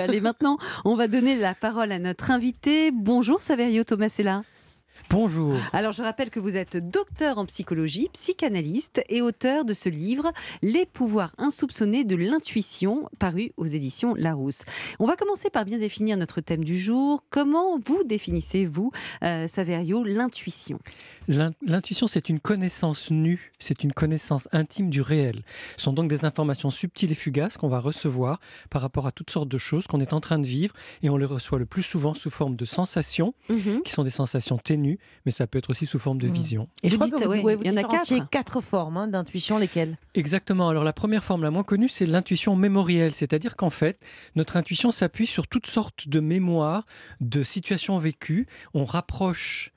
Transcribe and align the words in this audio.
Allez, 0.00 0.22
maintenant, 0.22 0.56
on 0.86 0.94
va 0.96 1.08
donner 1.08 1.36
la 1.36 1.54
parole 1.54 1.92
à 1.92 1.98
notre 1.98 2.30
invité. 2.30 2.90
Bonjour 2.90 3.42
Saverio 3.42 3.84
Tomasella. 3.84 4.42
Bonjour. 5.08 5.56
Alors 5.72 5.92
je 5.92 6.02
rappelle 6.02 6.30
que 6.30 6.38
vous 6.38 6.56
êtes 6.56 6.76
docteur 6.76 7.38
en 7.38 7.46
psychologie, 7.46 8.08
psychanalyste 8.12 9.02
et 9.08 9.22
auteur 9.22 9.64
de 9.64 9.72
ce 9.72 9.88
livre 9.88 10.30
Les 10.62 10.86
pouvoirs 10.86 11.32
insoupçonnés 11.38 12.04
de 12.04 12.14
l'intuition, 12.14 13.08
paru 13.18 13.52
aux 13.56 13.66
éditions 13.66 14.14
Larousse. 14.14 14.62
On 15.00 15.06
va 15.06 15.16
commencer 15.16 15.50
par 15.50 15.64
bien 15.64 15.78
définir 15.78 16.16
notre 16.16 16.40
thème 16.40 16.62
du 16.64 16.78
jour. 16.78 17.24
Comment 17.30 17.78
vous 17.84 18.04
définissez-vous, 18.04 18.92
euh, 19.24 19.48
Saverio, 19.48 20.04
l'intuition? 20.04 20.78
L'intuition, 21.62 22.08
c'est 22.08 22.28
une 22.28 22.40
connaissance 22.40 23.10
nue, 23.12 23.52
c'est 23.60 23.84
une 23.84 23.92
connaissance 23.92 24.48
intime 24.52 24.90
du 24.90 25.00
réel. 25.00 25.42
Ce 25.76 25.84
sont 25.84 25.92
donc 25.92 26.08
des 26.08 26.24
informations 26.24 26.70
subtiles 26.70 27.12
et 27.12 27.14
fugaces 27.14 27.56
qu'on 27.56 27.68
va 27.68 27.78
recevoir 27.78 28.40
par 28.68 28.82
rapport 28.82 29.06
à 29.06 29.12
toutes 29.12 29.30
sortes 29.30 29.48
de 29.48 29.58
choses 29.58 29.86
qu'on 29.86 30.00
est 30.00 30.12
en 30.12 30.20
train 30.20 30.40
de 30.40 30.46
vivre 30.46 30.74
et 31.02 31.10
on 31.10 31.16
les 31.16 31.26
reçoit 31.26 31.58
le 31.60 31.66
plus 31.66 31.82
souvent 31.84 32.14
sous 32.14 32.30
forme 32.30 32.56
de 32.56 32.64
sensations, 32.64 33.34
Mhm. 33.48 33.82
qui 33.84 33.92
sont 33.92 34.02
des 34.02 34.10
sensations 34.10 34.58
ténues, 34.58 34.89
mais 35.24 35.32
ça 35.32 35.46
peut 35.46 35.58
être 35.58 35.70
aussi 35.70 35.86
sous 35.86 35.98
forme 35.98 36.18
de 36.18 36.26
Mhm. 36.28 36.32
vision. 36.34 36.68
Et 36.82 36.88
je 36.88 36.94
Vous 36.94 36.98
crois 37.00 37.06
dites, 37.10 37.18
que 37.18 37.24
vous, 37.24 37.44
ouais, 37.44 37.54
vous 37.56 37.62
il 37.62 37.68
y 37.68 37.70
en 37.70 37.76
a 37.76 37.82
quatre. 37.84 38.30
quatre 38.30 38.60
formes 38.60 38.96
hein, 38.96 39.06
d'intuition, 39.08 39.58
lesquelles? 39.58 39.98
Exactement. 40.14 40.68
Alors 40.68 40.84
la 40.84 40.92
première 40.92 41.24
forme 41.24 41.42
la 41.42 41.50
moins 41.50 41.62
connue, 41.64 41.88
c'est 41.88 42.06
l'intuition 42.06 42.56
mémorielle, 42.56 43.14
c'est-à-dire 43.14 43.56
qu'en 43.56 43.70
fait, 43.70 44.04
notre 44.36 44.56
intuition 44.56 44.90
s'appuie 44.90 45.26
sur 45.26 45.46
toutes 45.46 45.66
sortes 45.66 46.08
de 46.08 46.20
mémoires, 46.20 46.86
de 47.20 47.42
situations 47.42 47.98
vécues. 47.98 48.46
On 48.74 48.84
rapproche 48.84 49.72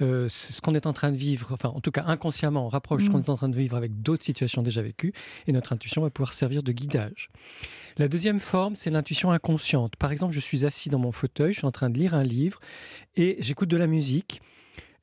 euh, 0.00 0.28
ce 0.28 0.60
qu'on 0.60 0.74
est 0.76 0.86
en 0.86 0.92
train 0.92 1.10
de 1.10 1.16
vivre, 1.16 1.48
enfin 1.52 1.70
en 1.70 1.80
tout 1.80 1.90
cas 1.90 2.04
inconsciemment, 2.06 2.64
on 2.64 2.68
rapproche 2.68 3.02
ce 3.06 3.10
qu'on 3.10 3.18
Mm. 3.18 3.22
est 3.24 3.30
en 3.30 3.36
train 3.36 3.48
de 3.48 3.56
vivre 3.56 3.76
avec 3.76 4.00
d'autres 4.00 4.22
situations 4.22 4.62
déjà 4.62 4.80
vécues, 4.80 5.12
et 5.48 5.52
notre 5.52 5.72
intuition 5.72 6.02
va 6.02 6.10
pouvoir 6.10 6.34
servir 6.34 6.62
de 6.62 6.70
guidage. 6.70 7.30
La 7.96 8.06
deuxième 8.06 8.38
forme, 8.38 8.76
c'est 8.76 8.90
l'intuition 8.90 9.32
inconsciente. 9.32 9.96
Par 9.96 10.12
exemple, 10.12 10.32
je 10.34 10.38
suis 10.38 10.64
assis 10.64 10.88
dans 10.88 11.00
mon 11.00 11.10
fauteuil, 11.10 11.52
je 11.52 11.58
suis 11.58 11.66
en 11.66 11.72
train 11.72 11.90
de 11.90 11.98
lire 11.98 12.14
un 12.14 12.22
livre, 12.22 12.60
et 13.16 13.38
j'écoute 13.40 13.68
de 13.70 13.76
la 13.76 13.88
musique. 13.88 14.40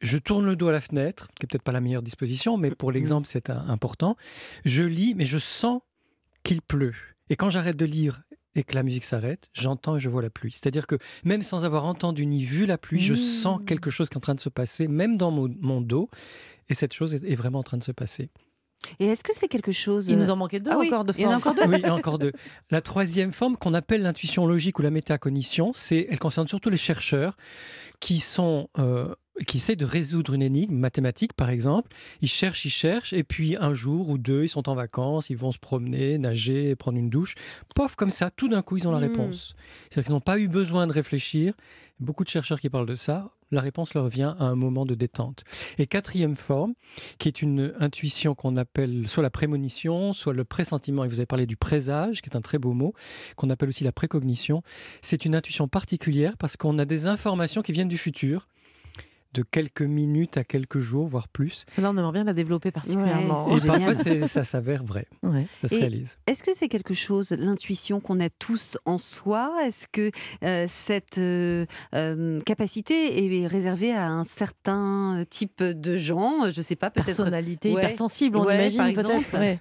Je 0.02 0.18
tourne 0.18 0.46
le 0.46 0.56
dos 0.56 0.68
à 0.68 0.72
la 0.72 0.82
fenêtre, 0.82 1.28
qui 1.36 1.46
est 1.46 1.48
peut-être 1.48 1.64
pas 1.64 1.72
la 1.72 1.82
meilleure 1.82 2.02
disposition, 2.04 2.58
mais 2.58 2.72
pour 2.72 2.92
l'exemple, 2.92 3.28
c'est 3.28 3.50
important. 3.50 4.18
Je 4.66 4.84
lis, 4.84 5.14
mais 5.16 5.26
je 5.26 5.38
sens 5.38 5.82
qu'il 6.44 6.62
pleut. 6.62 6.94
Et 7.30 7.36
quand 7.36 7.50
j'arrête 7.50 7.78
de 7.78 7.86
lire 7.86 8.22
et 8.56 8.64
que 8.64 8.76
la 8.76 8.84
musique 8.84 9.04
s'arrête, 9.04 9.50
j'entends 9.54 9.98
et 9.98 10.00
je 10.00 10.08
vois 10.10 10.22
la 10.22 10.30
pluie. 10.30 10.52
C'est-à-dire 10.52 10.86
que 10.88 10.98
même 11.24 11.42
sans 11.42 11.66
avoir 11.66 11.86
entendu 11.86 12.26
ni 12.26 12.44
vu 12.44 12.66
la 12.66 12.78
pluie, 12.78 13.02
je 13.02 13.14
Mmh. 13.14 13.18
sens 13.18 13.60
quelque 13.66 13.90
chose 13.90 14.10
qui 14.10 14.14
est 14.14 14.18
en 14.18 14.22
train 14.22 14.36
de 14.36 14.40
se 14.40 14.50
passer, 14.50 14.88
même 14.88 15.18
dans 15.18 15.32
mon, 15.32 15.54
mon 15.60 15.82
dos. 15.82 16.09
Et 16.70 16.74
cette 16.74 16.94
chose 16.94 17.16
est, 17.16 17.36
vraiment 17.36 17.59
en 17.59 17.64
train 17.64 17.78
de 17.78 17.84
se 17.84 17.92
passer. 17.92 18.30
Et 19.00 19.08
est-ce 19.08 19.24
que 19.24 19.34
c'est 19.36 19.48
quelque 19.48 19.72
chose... 19.72 20.08
Il 20.08 20.18
nous 20.18 20.30
en 20.30 20.36
manquait 20.36 20.59
deux 20.59 20.72
Ah 20.72 20.78
oui, 20.78 20.88
encore 20.88 21.06
de 21.06 21.14
il 21.18 21.22
y 21.22 21.26
en 21.26 21.32
a 21.32 21.40
formes. 21.40 21.54
encore 21.58 21.68
deux 21.68 21.74
Oui, 21.74 21.82
et 21.84 21.90
encore 21.90 22.20
deux. 22.20 22.32
La 22.70 22.82
troisième 22.82 23.32
forme 23.32 23.58
qu'on 23.58 23.74
appelle 23.74 24.04
l'intuition 24.04 24.46
logique 24.46 24.78
ou 24.80 24.84
la 24.84 24.92
métacognition, 24.92 25.72
c'est, 25.74 26.08
elle 26.09 26.20
concerne 26.20 26.48
surtout 26.48 26.70
les 26.70 26.78
chercheurs 26.78 27.36
qui 28.00 28.20
sont, 28.20 28.70
euh, 28.78 29.14
qui 29.47 29.58
essaient 29.58 29.75
de 29.75 29.86
résoudre 29.86 30.33
une 30.33 30.41
énigme 30.41 30.75
mathématique, 30.75 31.33
par 31.33 31.50
exemple. 31.50 31.91
Ils 32.22 32.28
cherchent, 32.30 32.66
ils 32.66 32.69
cherchent, 32.69 33.14
et 33.14 33.23
puis 33.23 33.55
un 33.58 33.73
jour 33.73 34.09
ou 34.09 34.17
deux, 34.17 34.44
ils 34.44 34.50
sont 34.50 34.69
en 34.69 34.75
vacances, 34.75 35.30
ils 35.30 35.38
vont 35.38 35.52
se 35.52 35.59
promener, 35.59 36.17
nager, 36.17 36.75
prendre 36.75 36.97
une 36.97 37.09
douche. 37.09 37.36
Pof, 37.75 37.95
comme 37.95 38.09
ça, 38.11 38.31
tout 38.31 38.47
d'un 38.47 38.61
coup, 38.61 38.78
ils 38.78 38.88
ont 38.88 38.91
la 38.91 39.00
Mm. 39.00 39.03
réponse. 39.11 39.56
C'est-à-dire 39.89 40.06
qu'ils 40.06 40.13
n'ont 40.13 40.22
pas 40.22 40.39
eu 40.39 40.47
besoin 40.47 40.88
de 40.88 40.94
réfléchir. 40.94 41.53
Beaucoup 42.00 42.23
de 42.25 42.30
chercheurs 42.30 42.59
qui 42.59 42.69
parlent 42.69 42.86
de 42.86 42.95
ça, 42.95 43.30
la 43.52 43.61
réponse 43.61 43.94
leur 43.94 44.09
vient 44.09 44.36
à 44.39 44.44
un 44.45 44.56
moment 44.56 44.86
de 44.86 44.95
détente. 44.95 45.44
Et 45.78 45.88
quatrième 45.88 46.36
forme, 46.36 46.73
qui 47.19 47.30
est 47.30 47.41
une 47.41 47.73
intuition 47.80 48.36
qu'on 48.36 48.58
appelle 48.58 49.08
soit 49.08 49.23
la 49.23 49.30
prémonition, 49.30 50.11
soit 50.11 50.33
le 50.33 50.44
pressentiment, 50.44 51.06
et 51.06 51.08
vous 51.08 51.19
avez 51.22 51.25
parlé 51.25 51.45
du 51.45 51.56
présage, 51.56 52.22
qui 52.22 52.30
est 52.30 52.36
un 52.36 52.41
très 52.41 52.58
beau 52.58 52.73
mot, 52.73 52.94
qu'on 53.38 53.50
appelle 53.50 53.69
aussi 53.69 53.86
la 53.86 53.94
précognition. 53.94 54.61
C'est 55.02 55.23
une 55.23 55.36
intuition 55.36 55.69
particulière 55.69 56.36
parce 56.38 56.58
qu'on 56.58 56.80
a 56.80 56.86
des 56.86 57.08
informations 57.08 57.61
qui 57.61 57.72
viennent 57.72 57.88
du 57.88 57.97
futur, 57.97 58.50
de 59.36 59.44
quelques 59.44 59.81
minutes 59.81 60.38
à 60.38 60.44
quelques 60.44 60.80
jours, 60.80 61.05
voire 61.08 61.28
plus. 61.28 61.66
Celle-là, 61.75 61.91
on 61.91 61.97
aimerait 61.97 62.14
bien 62.14 62.23
la 62.23 62.33
développer 62.33 62.72
particulièrement. 62.72 63.47
Ouais, 63.50 63.57
Et 63.57 63.68
parfois, 63.68 64.28
ça 64.28 64.44
s'avère 64.46 64.84
vrai, 64.84 65.07
Ouais. 65.23 65.46
ça 65.51 65.68
se 65.68 65.75
Et- 65.75 65.79
réalise. 65.79 66.18
Est-ce 66.25 66.41
que 66.44 66.53
c'est 66.53 66.69
quelque 66.69 66.94
chose, 66.94 67.31
l'intuition 67.31 68.00
qu'on 68.00 68.19
a 68.22 68.29
tous 68.29 68.78
en 68.85 68.97
soi? 68.97 69.53
Est-ce 69.66 69.88
que 69.91 70.09
euh, 70.44 70.66
cette 70.69 71.18
euh, 71.18 71.66
euh, 71.94 72.40
capacité 72.45 73.41
est 73.44 73.47
réservée 73.47 73.91
à 73.91 74.07
un 74.07 74.24
certain 74.24 75.24
type 75.29 75.62
de 75.62 75.95
gens? 75.97 76.50
Je 76.51 76.62
sais 76.62 76.75
pas, 76.78 76.90
peut-être. 76.90 77.06
Personnalité 77.07 77.74
Ouais. 77.74 77.81
hypersensible, 77.81 78.38
on 78.38 78.45
Ouais, 78.45 78.56
imagine 78.56 78.94
par 78.95 79.03
peut-être. 79.06 79.59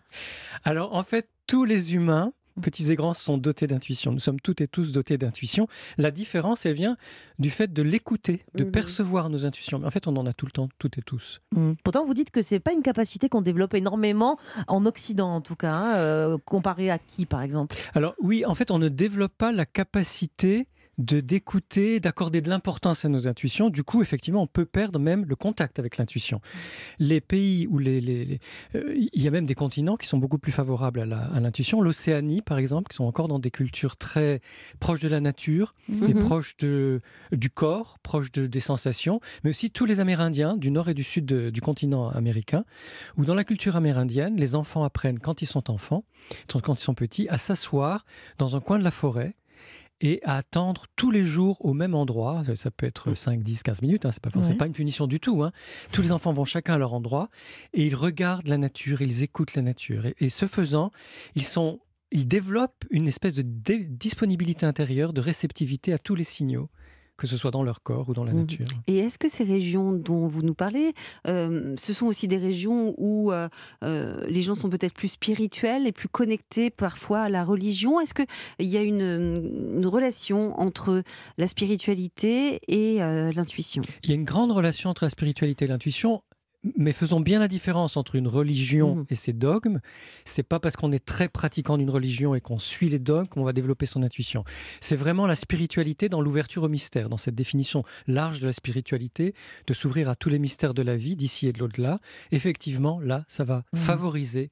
Alors, 0.64 0.94
en 0.94 1.02
fait, 1.02 1.28
tous 1.46 1.64
les 1.64 1.94
humains, 1.94 2.32
petits 2.62 2.90
et 2.90 2.96
grands, 2.96 3.14
sont 3.14 3.38
dotés 3.38 3.66
d'intuition. 3.66 4.12
Nous 4.12 4.18
sommes 4.20 4.40
toutes 4.40 4.60
et 4.60 4.68
tous 4.68 4.92
dotés 4.92 5.18
d'intuition. 5.18 5.66
La 5.98 6.10
différence, 6.10 6.66
elle 6.66 6.74
vient 6.74 6.96
du 7.38 7.50
fait 7.50 7.72
de 7.72 7.82
l'écouter, 7.82 8.42
de 8.54 8.64
Mhm. 8.64 8.70
percevoir 8.70 9.28
nos 9.30 9.44
intuitions. 9.44 9.78
Mais 9.78 9.86
en 9.86 9.90
fait, 9.90 10.06
on 10.06 10.16
en 10.16 10.26
a 10.26 10.32
tout 10.32 10.46
le 10.46 10.52
temps, 10.52 10.68
toutes 10.78 10.98
et 10.98 11.02
tous. 11.02 11.40
Mm. 11.52 11.72
Pourtant, 11.82 12.04
vous 12.04 12.14
dites 12.14 12.30
que 12.30 12.42
c'est 12.42 12.60
pas 12.60 12.72
une 12.72 12.82
capacité 12.82 13.28
qu'on 13.28 13.42
développe 13.42 13.74
énormément 13.74 14.38
en 14.68 14.86
Occident, 14.86 15.34
en 15.34 15.40
tout 15.40 15.56
cas. 15.56 15.72
hein, 15.74 15.94
euh, 15.96 16.38
comparé 16.44 16.90
à 16.90 16.98
qui, 16.98 17.26
par 17.26 17.42
exemple? 17.42 17.74
Alors 17.94 18.14
oui, 18.20 18.44
en 18.44 18.54
fait, 18.54 18.70
on 18.70 18.78
ne 18.78 18.88
développe 18.88 19.32
pas 19.36 19.50
la 19.52 19.66
capacité 19.66 20.66
de 20.98 21.20
d'écouter, 21.20 21.98
d'accorder 22.00 22.40
de 22.40 22.48
l'importance 22.48 23.04
à 23.04 23.08
nos 23.08 23.26
intuitions. 23.26 23.68
Du 23.70 23.82
coup, 23.82 24.02
effectivement, 24.02 24.42
on 24.42 24.46
peut 24.46 24.64
perdre 24.66 24.98
même 24.98 25.24
le 25.26 25.36
contact 25.36 25.78
avec 25.78 25.96
l'intuition. 25.98 26.40
Les 26.98 27.20
pays 27.20 27.66
où 27.66 27.78
les, 27.78 28.00
les- 28.00 28.24
les- 28.24 28.40
euh, 28.74 28.94
il 29.12 29.22
y 29.22 29.26
a 29.26 29.30
même 29.30 29.44
des 29.44 29.54
continents 29.54 29.96
qui 29.96 30.06
sont 30.06 30.18
beaucoup 30.18 30.38
plus 30.38 30.52
favorables 30.52 31.00
à 31.00 31.40
l'intuition. 31.40 31.80
L'Océanie, 31.80 32.42
par 32.42 32.58
exemple, 32.58 32.88
qui 32.90 32.96
sont 32.96 33.04
encore 33.04 33.28
dans 33.28 33.38
des 33.38 33.50
cultures 33.50 33.96
très 33.96 34.40
proches 34.80 35.00
de 35.00 35.08
la 35.08 35.20
nature 35.20 35.74
et 35.90 36.14
Mhm. 36.14 36.20
proches 36.20 36.56
de, 36.58 37.00
du 37.32 37.50
corps, 37.50 37.98
proches 38.02 38.30
de, 38.32 38.46
des 38.46 38.60
sensations, 38.60 39.20
mais 39.42 39.50
aussi 39.50 39.70
tous 39.70 39.86
les 39.86 40.00
Amérindiens 40.00 40.56
du 40.56 40.70
nord 40.70 40.88
et 40.88 40.94
du 40.94 41.02
sud 41.04 41.26
de- 41.26 41.50
du 41.50 41.60
continent 41.60 42.08
américain, 42.08 42.64
où 43.16 43.24
dans 43.24 43.34
la 43.34 43.44
culture 43.44 43.76
amérindienne, 43.76 44.36
les 44.36 44.54
enfants 44.54 44.84
apprennent 44.84 45.18
quand 45.18 45.42
ils 45.42 45.46
sont 45.46 45.70
enfants, 45.70 46.04
quand 46.62 46.78
ils 46.78 46.82
sont 46.82 46.94
petits, 46.94 47.28
à 47.28 47.38
s'asseoir 47.38 48.04
dans 48.38 48.56
un 48.56 48.60
coin 48.60 48.78
de 48.78 48.84
la 48.84 48.90
forêt 48.90 49.34
et 50.00 50.20
à 50.24 50.36
attendre 50.36 50.86
tous 50.96 51.10
les 51.10 51.24
jours 51.24 51.64
au 51.64 51.72
même 51.72 51.94
endroit. 51.94 52.42
Ça 52.54 52.70
peut 52.70 52.86
être 52.86 53.14
5, 53.14 53.42
10, 53.42 53.62
15 53.62 53.82
minutes, 53.82 54.04
hein, 54.06 54.10
c'est 54.12 54.22
pas, 54.22 54.30
Ouais. 54.38 54.54
pas 54.54 54.66
une 54.66 54.72
punition 54.72 55.06
du 55.06 55.20
tout. 55.20 55.42
hein. 55.42 55.52
Tous 55.92 56.02
les 56.02 56.12
enfants 56.12 56.32
vont 56.32 56.44
chacun 56.44 56.74
à 56.74 56.78
leur 56.78 56.92
endroit 56.94 57.28
et 57.72 57.86
ils 57.86 57.94
regardent 57.94 58.48
la 58.48 58.58
nature, 58.58 59.00
ils 59.02 59.22
écoutent 59.22 59.54
la 59.54 59.62
nature. 59.62 60.06
Et, 60.06 60.14
et 60.18 60.28
ce 60.30 60.46
faisant, 60.46 60.90
ils 61.34 61.42
sont... 61.44 61.80
Ils 62.16 62.28
développent 62.28 62.84
une 62.90 63.08
espèce 63.08 63.34
de 63.34 63.42
disponibilité 63.42 64.66
intérieure, 64.66 65.12
de 65.12 65.20
réceptivité 65.20 65.92
à 65.92 65.98
tous 65.98 66.14
les 66.14 66.22
signaux, 66.22 66.70
que 67.16 67.26
ce 67.26 67.36
soit 67.36 67.50
dans 67.52 67.62
leur 67.62 67.82
corps 67.82 68.08
ou 68.08 68.12
dans 68.14 68.24
la 68.24 68.32
Mhm. 68.32 68.40
nature. 68.40 68.66
Et 68.88 68.98
est-ce 68.98 69.18
que 69.18 69.28
ces 69.28 69.44
régions 69.44 69.92
dont 69.92 70.26
vous 70.26 70.42
nous 70.42 70.54
parlez, 70.54 70.92
euh, 71.28 71.74
ce 71.78 71.92
sont 71.92 72.06
aussi 72.06 72.26
des 72.26 72.36
régions 72.38 72.94
où 72.98 73.30
euh, 73.32 73.48
euh, 73.84 74.24
les 74.28 74.42
gens 74.42 74.54
sont 74.56 74.68
peut-être 74.68 74.94
plus 74.94 75.08
spirituels 75.08 75.86
et 75.86 75.92
plus 75.92 76.08
connectés 76.08 76.70
parfois 76.70 77.20
à 77.20 77.28
la 77.28 77.44
religion? 77.44 78.00
Est-ce 78.00 78.14
qu'il 78.14 78.26
y 78.66 78.76
a 78.76 78.82
une, 78.82 79.34
une 79.76 79.86
relation 79.86 80.58
entre 80.60 81.02
la 81.38 81.46
spiritualité 81.46 82.60
et 82.68 83.02
euh, 83.02 83.30
l'intuition? 83.32 83.82
Il 84.02 84.10
y 84.10 84.12
a 84.12 84.16
une 84.16 84.24
grande 84.24 84.52
relation 84.52 84.90
entre 84.90 85.04
la 85.04 85.10
spiritualité 85.10 85.64
et 85.64 85.68
l'intuition, 85.68 86.20
mais 86.76 86.92
faisons 86.92 87.20
bien 87.20 87.38
la 87.38 87.48
différence 87.48 87.96
entre 87.96 88.16
une 88.16 88.28
religion 88.28 88.96
Mhm. 88.96 89.06
et 89.10 89.14
ses 89.14 89.32
dogmes. 89.32 89.80
C'est 90.24 90.42
pas 90.42 90.60
parce 90.60 90.76
qu'on 90.76 90.92
est 90.92 91.04
très 91.04 91.28
pratiquant 91.28 91.76
d'une 91.78 91.90
religion 91.90 92.34
et 92.34 92.40
qu'on 92.40 92.58
suit 92.58 92.88
les 92.88 92.98
dogmes 92.98 93.26
qu'on 93.28 93.44
va 93.44 93.52
développer 93.52 93.86
son 93.86 94.02
intuition. 94.02 94.44
C'est 94.80 94.96
vraiment 94.96 95.26
la 95.26 95.34
spiritualité 95.34 96.08
dans 96.08 96.20
l'ouverture 96.20 96.62
au 96.64 96.68
mystère, 96.68 97.08
dans 97.08 97.16
cette 97.18 97.34
définition 97.34 97.84
large 98.06 98.40
de 98.40 98.46
la 98.46 98.52
spiritualité, 98.52 99.34
de 99.66 99.74
s'ouvrir 99.74 100.08
à 100.08 100.16
tous 100.16 100.28
les 100.28 100.38
mystères 100.38 100.74
de 100.74 100.82
la 100.82 100.96
vie, 100.96 101.16
d'ici 101.16 101.46
et 101.46 101.52
de 101.52 101.58
l'au-delà. 101.58 102.00
Effectivement, 102.32 103.00
là, 103.00 103.24
ça 103.28 103.44
va 103.44 103.64
Mhm. 103.72 103.78
favoriser 103.80 104.48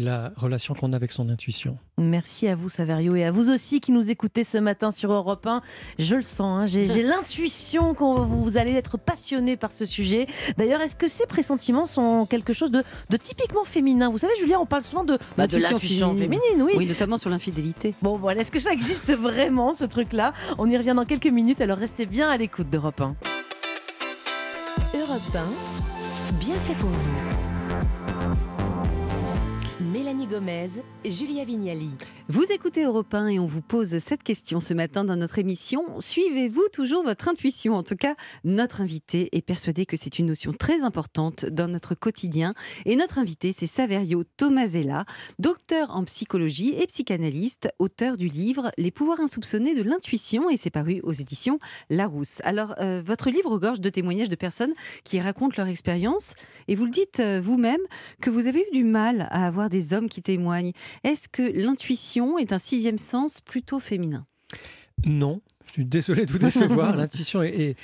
la 0.00 0.32
relation 0.36 0.74
qu'on 0.74 0.92
a 0.92 0.96
avec 0.96 1.12
son 1.12 1.28
intuition. 1.28 1.78
Merci 1.98 2.48
à 2.48 2.56
vous, 2.56 2.68
Saverio, 2.68 3.14
et 3.14 3.24
à 3.24 3.30
vous 3.30 3.50
aussi 3.50 3.80
qui 3.80 3.92
nous 3.92 4.10
écoutez 4.10 4.42
ce 4.44 4.58
matin 4.58 4.90
sur 4.90 5.12
Europe 5.12 5.46
1. 5.46 5.60
Je 5.98 6.16
le 6.16 6.22
sens, 6.22 6.40
hein, 6.62 6.66
j'ai 6.66 6.88
j'ai 6.88 7.02
l'intuition 7.04 7.94
que 7.94 8.02
vous 8.02 8.56
allez 8.56 8.72
être 8.72 8.98
passionné 8.98 9.56
par 9.56 9.70
ce 9.72 9.84
sujet. 9.86 10.26
D'ailleurs, 10.56 10.80
est-ce 10.80 10.96
que 10.96 11.08
ces 11.08 11.26
pressentiments 11.26 11.86
sont 11.86 12.26
quelque 12.26 12.52
chose 12.52 12.70
de, 12.70 12.82
de 13.10 13.16
typiquement 13.16 13.64
féminin? 13.64 14.10
Vous 14.10 14.18
savez, 14.18 14.32
Julien, 14.38 14.58
on 14.60 14.66
parle 14.66 14.82
souvent 14.82 15.04
de, 15.04 15.18
Bah, 15.36 15.46
de 15.46 15.58
l'intuition 15.58 16.08
l'intuition 16.08 16.16
féminine, 16.16 16.62
oui. 16.62 16.72
Oui, 16.76 16.86
notamment 16.86 17.18
sur 17.18 17.30
l'infidélité. 17.30 17.94
Bon, 18.02 18.16
voilà, 18.16 18.40
est-ce 18.40 18.52
que 18.52 18.58
ça 18.60 18.72
existe 18.72 19.12
vraiment, 19.12 19.74
ce 19.74 19.84
truc-là? 19.84 20.32
On 20.58 20.68
y 20.70 20.76
revient 20.76 20.94
dans 20.96 21.04
quelques 21.04 21.26
minutes, 21.26 21.60
alors 21.60 21.78
restez 21.78 22.06
bien 22.06 22.28
à 22.30 22.36
l'écoute 22.36 22.70
d'Europe 22.70 23.00
1. 23.00 23.14
Europe 24.94 25.36
1, 26.30 26.34
bien 26.38 26.56
fait 26.56 26.74
pour 26.74 26.90
vous. 26.90 27.49
Gomez, 30.26 30.82
Julia 31.04 31.44
Vignali. 31.44 31.90
Vous 32.32 32.44
écoutez 32.52 32.84
Europe 32.84 33.12
1 33.12 33.26
et 33.26 33.38
on 33.40 33.46
vous 33.46 33.60
pose 33.60 33.98
cette 33.98 34.22
question 34.22 34.60
ce 34.60 34.72
matin 34.72 35.02
dans 35.02 35.16
notre 35.16 35.40
émission. 35.40 35.98
Suivez-vous 35.98 36.68
toujours 36.72 37.02
votre 37.02 37.26
intuition? 37.26 37.74
En 37.74 37.82
tout 37.82 37.96
cas, 37.96 38.14
notre 38.44 38.82
invité 38.82 39.36
est 39.36 39.42
persuadé 39.42 39.84
que 39.84 39.96
c'est 39.96 40.20
une 40.20 40.26
notion 40.26 40.52
très 40.52 40.84
importante 40.84 41.44
dans 41.44 41.66
notre 41.66 41.96
quotidien. 41.96 42.54
Et 42.86 42.94
notre 42.94 43.18
invité, 43.18 43.50
c'est 43.50 43.66
Saverio 43.66 44.22
Tomasella, 44.36 45.06
docteur 45.40 45.90
en 45.90 46.04
psychologie 46.04 46.72
et 46.78 46.86
psychanalyste, 46.86 47.68
auteur 47.80 48.16
du 48.16 48.28
livre 48.28 48.70
Les 48.78 48.92
pouvoirs 48.92 49.18
insoupçonnés 49.18 49.74
de 49.74 49.82
l'intuition 49.82 50.48
et 50.50 50.56
c'est 50.56 50.70
paru 50.70 51.00
aux 51.02 51.12
éditions 51.12 51.58
Larousse. 51.88 52.38
Alors, 52.44 52.76
euh, 52.78 53.02
votre 53.04 53.30
livre 53.30 53.50
regorge 53.50 53.80
de 53.80 53.90
témoignages 53.90 54.28
de 54.28 54.36
personnes 54.36 54.74
qui 55.02 55.18
racontent 55.18 55.56
leur 55.58 55.66
expérience 55.66 56.34
et 56.68 56.76
vous 56.76 56.84
le 56.84 56.92
dites 56.92 57.18
euh, 57.18 57.40
vous-même 57.42 57.80
que 58.22 58.30
vous 58.30 58.46
avez 58.46 58.60
eu 58.60 58.72
du 58.72 58.84
mal 58.84 59.26
à 59.32 59.48
avoir 59.48 59.68
des 59.68 59.94
hommes 59.94 60.08
qui 60.08 60.22
témoignent. 60.22 60.74
Est-ce 61.02 61.28
que 61.28 61.42
l'intuition 61.42 62.19
est 62.38 62.52
un 62.52 62.58
sixième 62.58 62.98
sens 62.98 63.40
plutôt 63.40 63.80
féminin 63.80 64.26
Non. 65.04 65.40
Je 65.66 65.74
suis 65.74 65.84
désolé 65.84 66.26
de 66.26 66.32
vous 66.32 66.38
décevoir. 66.38 66.96
L'intuition 66.96 67.42
est, 67.42 67.76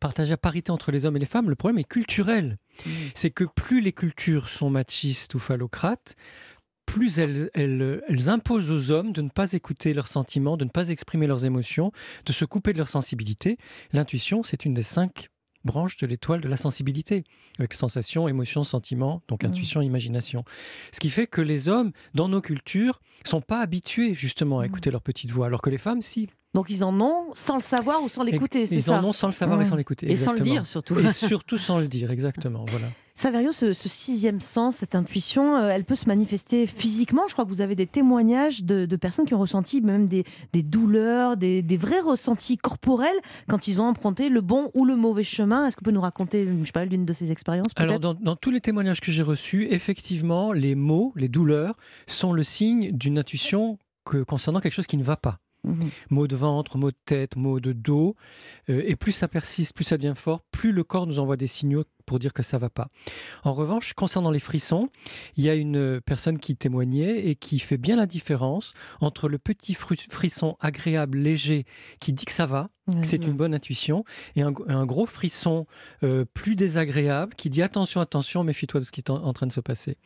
partagée 0.00 0.32
à 0.32 0.36
parité 0.36 0.72
entre 0.72 0.90
les 0.90 1.06
hommes 1.06 1.16
et 1.16 1.20
les 1.20 1.26
femmes. 1.26 1.48
Le 1.48 1.54
problème 1.54 1.78
est 1.78 1.88
culturel. 1.88 2.58
Mmh. 2.84 2.90
C'est 3.14 3.30
que 3.30 3.44
plus 3.44 3.80
les 3.80 3.92
cultures 3.92 4.48
sont 4.48 4.68
machistes 4.68 5.34
ou 5.34 5.38
phallocrates, 5.38 6.16
plus 6.86 7.18
elles, 7.18 7.50
elles, 7.54 8.28
imposent 8.28 8.70
aux 8.70 8.90
hommes 8.90 9.12
de 9.12 9.22
ne 9.22 9.28
pas 9.28 9.52
écouter 9.52 9.94
leurs 9.94 10.08
sentiments, 10.08 10.56
de 10.56 10.64
ne 10.64 10.70
pas 10.70 10.88
exprimer 10.88 11.26
leurs 11.26 11.46
émotions, 11.46 11.92
de 12.26 12.32
se 12.32 12.44
couper 12.44 12.72
de 12.72 12.78
leur 12.78 12.88
sensibilité. 12.88 13.58
L'intuition, 13.92 14.42
c'est 14.42 14.64
une 14.64 14.74
des 14.74 14.82
cinq 14.82 15.28
branche 15.64 15.96
de 15.96 16.06
l'étoile 16.06 16.40
de 16.40 16.48
la 16.48 16.56
sensibilité, 16.56 17.24
avec 17.58 17.74
sensation, 17.74 18.28
émotion, 18.28 18.64
sentiment, 18.64 19.22
donc 19.28 19.42
mmh. 19.42 19.46
intuition, 19.46 19.80
imagination. 19.80 20.44
Ce 20.92 21.00
qui 21.00 21.10
fait 21.10 21.26
que 21.26 21.40
les 21.40 21.68
hommes, 21.68 21.92
dans 22.14 22.28
nos 22.28 22.40
cultures, 22.40 23.00
sont 23.24 23.40
pas 23.40 23.60
habitués 23.60 24.14
justement 24.14 24.60
à 24.60 24.62
mmh. 24.62 24.66
écouter 24.66 24.90
leur 24.90 25.02
petite 25.02 25.30
voix, 25.30 25.46
alors 25.46 25.62
que 25.62 25.70
les 25.70 25.78
femmes, 25.78 26.02
si. 26.02 26.28
Donc 26.54 26.70
ils 26.70 26.84
en 26.84 27.00
ont 27.00 27.34
sans 27.34 27.56
le 27.56 27.62
savoir 27.62 28.02
ou 28.02 28.08
sans 28.08 28.22
l'écouter, 28.22 28.66
c'est 28.66 28.80
ça 28.80 28.92
Ils 28.92 28.94
en 28.94 29.04
ont 29.04 29.12
sans 29.12 29.26
le 29.26 29.32
savoir 29.32 29.60
et 29.60 29.64
sans 29.64 29.74
l'écouter. 29.74 30.10
Et 30.10 30.16
sans 30.16 30.32
le 30.32 30.40
dire 30.40 30.66
surtout. 30.66 30.98
Et 30.98 31.12
surtout 31.12 31.58
sans 31.58 31.78
le 31.78 31.88
dire, 31.88 32.10
exactement. 32.10 32.64
Voilà. 32.74 32.88
Saverio, 33.16 33.52
ce, 33.52 33.72
sixième 33.72 34.40
sens, 34.40 34.76
cette 34.76 34.96
intuition, 34.96 35.56
euh, 35.56 35.68
elle 35.68 35.84
peut 35.84 35.94
se 35.94 36.06
manifester 36.06 36.66
physiquement. 36.66 37.22
Je 37.28 37.32
crois 37.32 37.44
que 37.44 37.50
vous 37.50 37.60
avez 37.60 37.76
des 37.76 37.86
témoignages 37.86 38.64
de, 38.64 38.96
personnes 38.96 39.24
qui 39.24 39.34
ont 39.34 39.38
ressenti 39.38 39.80
même 39.80 40.08
des, 40.08 40.24
douleurs, 40.52 41.36
des, 41.36 41.76
vrais 41.76 42.00
ressentis 42.00 42.56
corporels 42.56 43.16
quand 43.48 43.68
ils 43.68 43.80
ont 43.80 43.84
emprunté 43.84 44.28
le 44.28 44.40
bon 44.40 44.70
ou 44.74 44.84
le 44.84 44.96
mauvais 44.96 45.22
chemin. 45.22 45.66
Est-ce 45.66 45.76
que 45.76 45.80
vous 45.80 45.84
pouvez 45.84 45.94
nous 45.94 46.00
raconter, 46.00 46.46
je 46.46 46.64
sais 46.64 46.72
pas, 46.72 46.84
l'une 46.84 47.04
de 47.04 47.12
ces 47.12 47.30
expériences 47.30 47.68
Alors, 47.76 48.00
dans, 48.00 48.14
dans, 48.14 48.36
tous 48.36 48.50
les 48.50 48.60
témoignages 48.60 49.00
que 49.00 49.12
j'ai 49.12 49.22
reçus, 49.22 49.68
effectivement, 49.70 50.52
les 50.52 50.74
mots, 50.74 51.12
les 51.14 51.28
douleurs 51.28 51.76
sont 52.06 52.32
le 52.32 52.42
signe 52.42 52.90
d'une 52.90 53.18
intuition 53.18 53.78
que, 54.04 54.22
concernant 54.24 54.60
quelque 54.60 54.72
chose 54.72 54.86
qui 54.88 54.96
ne 54.96 55.04
va 55.04 55.16
pas. 55.16 55.38
Mhm. 55.64 55.90
Maux 56.10 56.26
de 56.26 56.36
ventre, 56.36 56.78
maux 56.78 56.90
de 56.90 56.96
tête, 57.06 57.36
maux 57.36 57.60
de 57.60 57.72
dos. 57.72 58.16
Euh, 58.68 58.82
et 58.84 58.96
plus 58.96 59.12
ça 59.12 59.28
persiste, 59.28 59.74
plus 59.74 59.84
ça 59.84 59.96
devient 59.96 60.14
fort, 60.16 60.42
plus 60.50 60.72
le 60.72 60.84
corps 60.84 61.06
nous 61.06 61.18
envoie 61.18 61.36
des 61.36 61.46
signaux 61.46 61.84
pour 62.06 62.18
dire 62.18 62.32
que 62.32 62.42
ça 62.42 62.58
va 62.58 62.70
pas. 62.70 62.88
En 63.44 63.54
revanche, 63.54 63.94
concernant 63.94 64.30
les 64.30 64.38
frissons, 64.38 64.90
il 65.36 65.44
y 65.44 65.48
a 65.48 65.54
une 65.54 66.00
personne 66.02 66.38
qui 66.38 66.54
témoignait 66.54 67.26
et 67.26 67.34
qui 67.34 67.58
fait 67.58 67.78
bien 67.78 67.96
la 67.96 68.06
différence 68.06 68.74
entre 69.00 69.28
le 69.28 69.38
petit 69.38 69.74
frisson 69.74 70.56
agréable, 70.60 71.18
léger, 71.18 71.64
qui 72.00 72.12
dit 72.12 72.26
que 72.26 72.32
ça 72.32 72.46
va, 72.46 72.68
c'est 73.00 73.24
une 73.24 73.32
bonne 73.32 73.54
intuition, 73.54 74.04
et 74.36 74.42
un, 74.42 74.52
gros 74.84 75.06
frisson 75.06 75.66
euh, 76.02 76.26
plus 76.34 76.54
désagréable 76.54 77.34
qui 77.34 77.48
dit 77.48 77.62
attention, 77.62 78.02
attention, 78.02 78.44
méfie-toi 78.44 78.80
de 78.80 78.84
ce 78.84 78.92
qui 78.92 79.00
est 79.00 79.08
en 79.10 79.32
train 79.32 79.46
de 79.46 79.52
se 79.52 79.60
passer. 79.60 79.96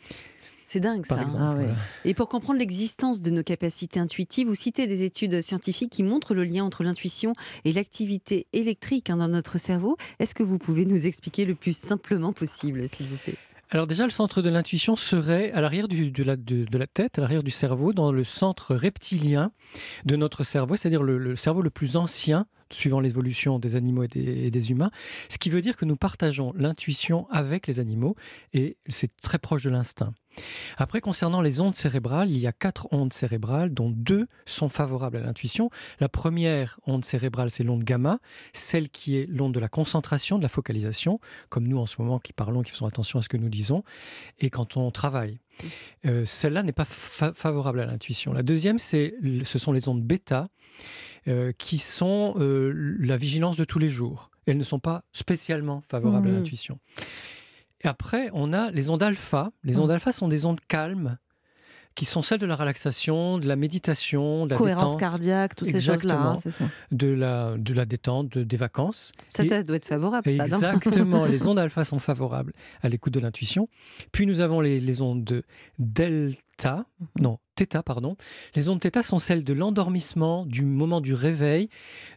C'est 0.70 0.81
dingue 0.81 1.06
ça. 1.06 1.20
Hein. 1.20 1.56
Ah 1.59 1.75
Et 2.05 2.12
pour 2.12 2.29
comprendre 2.29 2.59
l'existence 2.59 3.23
de 3.23 3.31
nos 3.31 3.43
capacités 3.43 3.99
intuitives, 3.99 4.49
vous 4.49 4.55
citez 4.55 4.87
des 4.87 5.03
études 5.03 5.41
scientifiques 5.41 5.91
qui 5.91 6.03
montrent 6.03 6.35
le 6.35 6.44
lien 6.44 6.62
entre 6.62 6.85
l'intuition 6.85 7.32
et 7.65 7.73
l'activité 7.73 8.47
électrique 8.53 9.09
hein, 9.09 9.17
dans 9.17 9.29
notre 9.29 9.56
cerveau. 9.56 9.97
Est-ce 10.19 10.35
que 10.35 10.43
vous 10.43 10.59
pouvez 10.59 10.85
nous 10.85 11.06
expliquer 11.06 11.47
le 11.47 11.55
plus 11.55 11.75
simplement 11.75 12.35
possible, 12.35 12.87
s'il 12.87 13.06
vous 13.06 13.17
plaît? 13.17 13.37
Alors 13.70 13.87
déjà, 13.87 14.05
le 14.05 14.11
centre 14.11 14.43
de 14.43 14.50
l'intuition 14.50 14.94
serait 14.94 15.53
à 15.53 15.62
l'arrière 15.62 15.88
de, 15.88 16.23
la, 16.23 16.37
de, 16.37 16.79
la, 16.79 16.87
tête, 16.87 17.17
à 17.17 17.23
l'arrière 17.23 17.43
du 17.43 17.50
cerveau, 17.50 17.94
dans 17.94 18.12
le 18.12 18.25
centre 18.25 18.75
reptilien 18.75 19.53
de 20.05 20.17
notre 20.17 20.44
cerveau, 20.44 20.76
c'est-à-dire 20.76 21.03
le, 21.03 21.35
cerveau 21.35 21.62
le 21.62 21.71
plus 21.71 21.97
ancien 21.97 22.47
suivant 22.71 23.00
l'évolution 23.00 23.59
des 23.59 23.76
animaux 23.76 24.05
et 24.05 24.50
des, 24.50 24.71
humains, 24.71 24.91
ce 25.31 25.38
qui 25.38 25.49
veut 25.49 25.62
dire 25.62 25.79
que 25.79 25.87
nous 25.87 25.97
partageons 25.97 26.53
l'intuition 26.55 27.26
avec 27.31 27.67
les 27.67 27.81
animaux 27.81 28.17
et 28.53 28.76
c'est 28.87 29.17
très 29.23 29.38
proche 29.38 29.62
de 29.62 29.71
l'instinct. 29.71 30.12
Après, 30.76 31.00
concernant 31.00 31.40
les 31.40 31.61
ondes 31.61 31.75
cérébrales, 31.75 32.31
il 32.31 32.38
y 32.38 32.46
a 32.46 32.52
quatre 32.52 32.88
ondes 32.93 33.12
cérébrales, 33.12 33.73
dont 33.73 33.90
deux 33.90 34.26
sont 34.46 34.69
favorables 34.69 35.17
à 35.17 35.20
l'intuition. 35.20 35.70
La 36.00 36.08
première 36.08 36.79
onde 36.87 37.05
cérébrale, 37.05 37.50
c'est 37.50 37.64
l'onde 37.64 37.85
gamma, 37.85 38.19
celle 38.52 38.88
qui 38.88 39.17
est 39.17 39.26
l'onde 39.26 39.55
de 39.55 39.61
la 39.61 39.69
concentration, 39.69 40.38
de 40.38 40.43
la 40.43 40.49
focalisation, 40.49 41.20
comme 41.49 41.67
nous 41.67 41.79
en 41.79 41.87
ce 41.87 41.96
moment 41.99 42.19
qui 42.19 42.32
parlons, 42.32 42.62
qui 42.62 42.73
faisons 42.73 42.87
attention 42.87 43.19
à 43.19 43.23
ce 43.23 43.29
que 43.29 43.37
nous 43.37 43.49
disons, 43.49 43.82
et 44.38 44.50
quand 44.50 44.76
on 44.76 44.90
travaille. 44.90 45.40
Euh, 46.06 46.25
celle-là 46.25 46.62
n'est 46.62 46.73
pas 46.73 46.85
favorable 46.85 47.81
à 47.81 47.87
l'intuition. 47.87 48.32
La 48.32 48.43
deuxième, 48.43 48.79
c'est, 48.79 49.14
ce 49.44 49.58
sont 49.58 49.73
les 49.73 49.88
ondes 49.88 50.02
bêta, 50.02 50.49
euh, 51.26 51.52
qui 51.58 51.79
sont 51.79 52.35
euh, 52.38 52.96
la 53.00 53.17
vigilance 53.17 53.56
de 53.56 53.64
tous 53.64 53.79
les 53.79 53.88
jours. 53.88 54.31
Elles 54.46 54.56
ne 54.56 54.62
sont 54.62 54.79
pas 54.79 55.05
spécialement 55.12 55.82
favorables 55.87 56.29
à 56.29 56.31
mmh. 56.31 56.35
l'intuition. 56.37 56.79
Et 57.83 57.89
après, 57.89 58.31
on 58.33 58.53
a 58.53 58.71
les 58.71 58.91
ondes 58.91 59.03
alpha. 59.03 59.51
Les 59.65 59.75
mmh. 59.75 59.81
ondes 59.81 59.91
alpha 59.91 60.13
sont 60.13 60.29
des 60.29 60.47
ondes 60.47 60.61
calmes 60.67 61.19
qui 61.99 62.05
sont 62.05 62.23
celles 62.23 62.39
de 62.39 62.47
la 62.47 62.55
relaxation, 62.55 63.39
de 63.39 63.49
la 63.49 63.57
méditation, 63.57 64.47
de 64.47 64.53
la 64.53 64.57
cohérence 64.57 64.97
cardiaque, 64.97 65.57
toutes 65.57 65.67
ces 65.67 65.81
choses-là, 65.81 66.37
hein. 66.37 66.71
De 66.93 67.09
la, 67.09 67.57
de 67.59 67.75
la 67.75 67.87
détente, 67.87 68.39
des 68.39 68.57
vacances. 68.57 69.11
Ça, 69.27 69.45
ça 69.45 69.65
doit 69.65 69.75
être 69.75 69.85
favorable, 69.85 70.31
ça, 70.31 70.45
Exactement, 70.45 71.25
les 71.25 71.49
ondes 71.49 71.59
alpha 71.59 71.83
sont 71.83 71.99
favorables 71.99 72.53
à 72.83 72.89
l'écoute 72.89 73.13
de 73.13 73.19
l'intuition. 73.19 73.69
Puis 74.13 74.27
nous 74.27 74.41
avons 74.41 74.61
les, 74.61 74.79
les 74.79 75.03
ondes 75.03 75.25
de 75.25 75.43
delta, 75.81 76.87
mhm. 77.01 77.07
non, 77.21 77.39
pardon. 77.67 78.17
Les 78.55 78.69
ondes 78.69 78.81
θ 78.81 79.03
sont 79.03 79.19
celles 79.19 79.45
de 79.45 79.53
l'endormissement, 79.53 80.47
du 80.47 80.63
moment 80.63 81.01
du 81.01 81.15
réveil, 81.15 81.69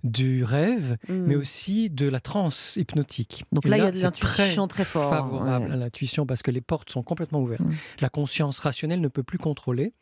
du 0.03 0.43
rêve, 0.43 0.97
mhm. 1.09 1.25
mais 1.27 1.35
aussi 1.35 1.89
de 1.89 2.07
la 2.07 2.19
transe 2.19 2.75
hypnotique. 2.77 3.45
Donc 3.51 3.65
là, 3.65 3.77
il 3.77 3.83
y 3.83 3.87
a 3.87 3.91
de 3.91 3.99
l'intuition 3.99 4.67
très, 4.67 4.83
très 4.83 4.85
fort. 4.85 5.09
favorable 5.09 5.71
à 5.71 5.75
l'intuition 5.75 6.25
parce 6.25 6.41
que 6.41 6.51
les 6.51 6.61
portes 6.61 6.89
sont 6.89 7.03
complètement 7.03 7.41
ouvertes. 7.41 7.61
Mhm. 7.61 7.75
La 7.99 8.09
conscience 8.09 8.59
rationnelle 8.59 9.01
ne 9.01 9.07
peut 9.07 9.23
plus 9.23 9.37
contrôler. 9.37 9.93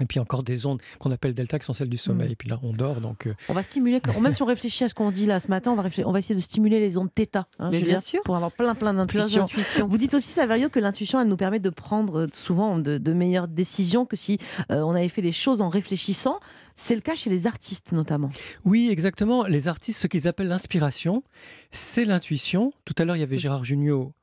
Et 0.00 0.06
puis 0.06 0.18
encore 0.18 0.42
des 0.42 0.66
ondes 0.66 0.80
qu'on 0.98 1.10
appelle 1.10 1.34
delta 1.34 1.58
qui 1.58 1.66
sont 1.66 1.72
celles 1.72 1.88
du 1.88 1.96
sommeil. 1.96 2.28
Mm. 2.28 2.32
Et 2.32 2.36
puis 2.36 2.48
là, 2.48 2.58
on 2.62 2.72
dort. 2.72 3.00
Donc 3.00 3.26
euh, 3.26 3.34
On 3.48 3.52
va 3.52 3.62
stimuler, 3.62 4.00
même 4.20 4.34
si 4.34 4.42
on 4.42 4.46
réfléchit 4.46 4.84
à 4.84 4.88
ce 4.88 4.94
qu'on 4.94 5.10
dit 5.10 5.26
là 5.26 5.40
ce 5.40 5.48
matin, 5.48 5.72
on 5.72 5.76
va, 5.76 5.88
on 6.04 6.12
va 6.12 6.18
essayer 6.18 6.34
de 6.34 6.40
stimuler 6.40 6.80
les 6.80 6.96
ondes 6.96 7.10
θ. 7.14 7.44
Hein, 7.58 7.70
bien 7.70 7.98
sûr. 7.98 8.22
Pour 8.24 8.36
avoir 8.36 8.52
plein, 8.52 8.74
plein 8.74 8.94
d'intuitions. 8.94 9.46
Vous 9.86 9.98
dites 9.98 10.14
aussi, 10.14 10.28
Saverio, 10.28 10.68
que 10.68 10.80
l'intuition, 10.80 11.20
elle 11.20 11.28
nous 11.28 11.36
permet 11.36 11.60
de 11.60 11.70
prendre 11.70 12.28
souvent 12.32 12.78
de, 12.78 13.12
meilleures 13.12 13.48
décisions 13.48 14.06
que 14.06 14.16
si 14.16 14.38
euh, 14.70 14.80
on 14.80 14.94
avait 14.94 15.08
fait 15.08 15.22
les 15.22 15.32
choses 15.32 15.60
en 15.60 15.68
réfléchissant. 15.68 16.40
C'est 16.74 16.94
le 16.94 17.02
cas 17.02 17.14
chez 17.14 17.28
les 17.28 17.46
artistes 17.46 17.92
notamment. 17.92 18.30
Oui, 18.64 18.88
exactement. 18.90 19.44
Les 19.44 19.68
artistes, 19.68 20.00
ce 20.00 20.06
qu'ils 20.06 20.26
appellent 20.26 20.48
l'inspiration, 20.48 21.22
c'est 21.70 22.06
l'intuition. 22.06 22.72
Tout 22.86 22.94
à 22.98 23.04
l'heure, 23.04 23.16
il 23.16 23.20
y 23.20 23.24
avait 23.24 23.36
Gérard 23.36 23.64
Jugnot 23.64 24.14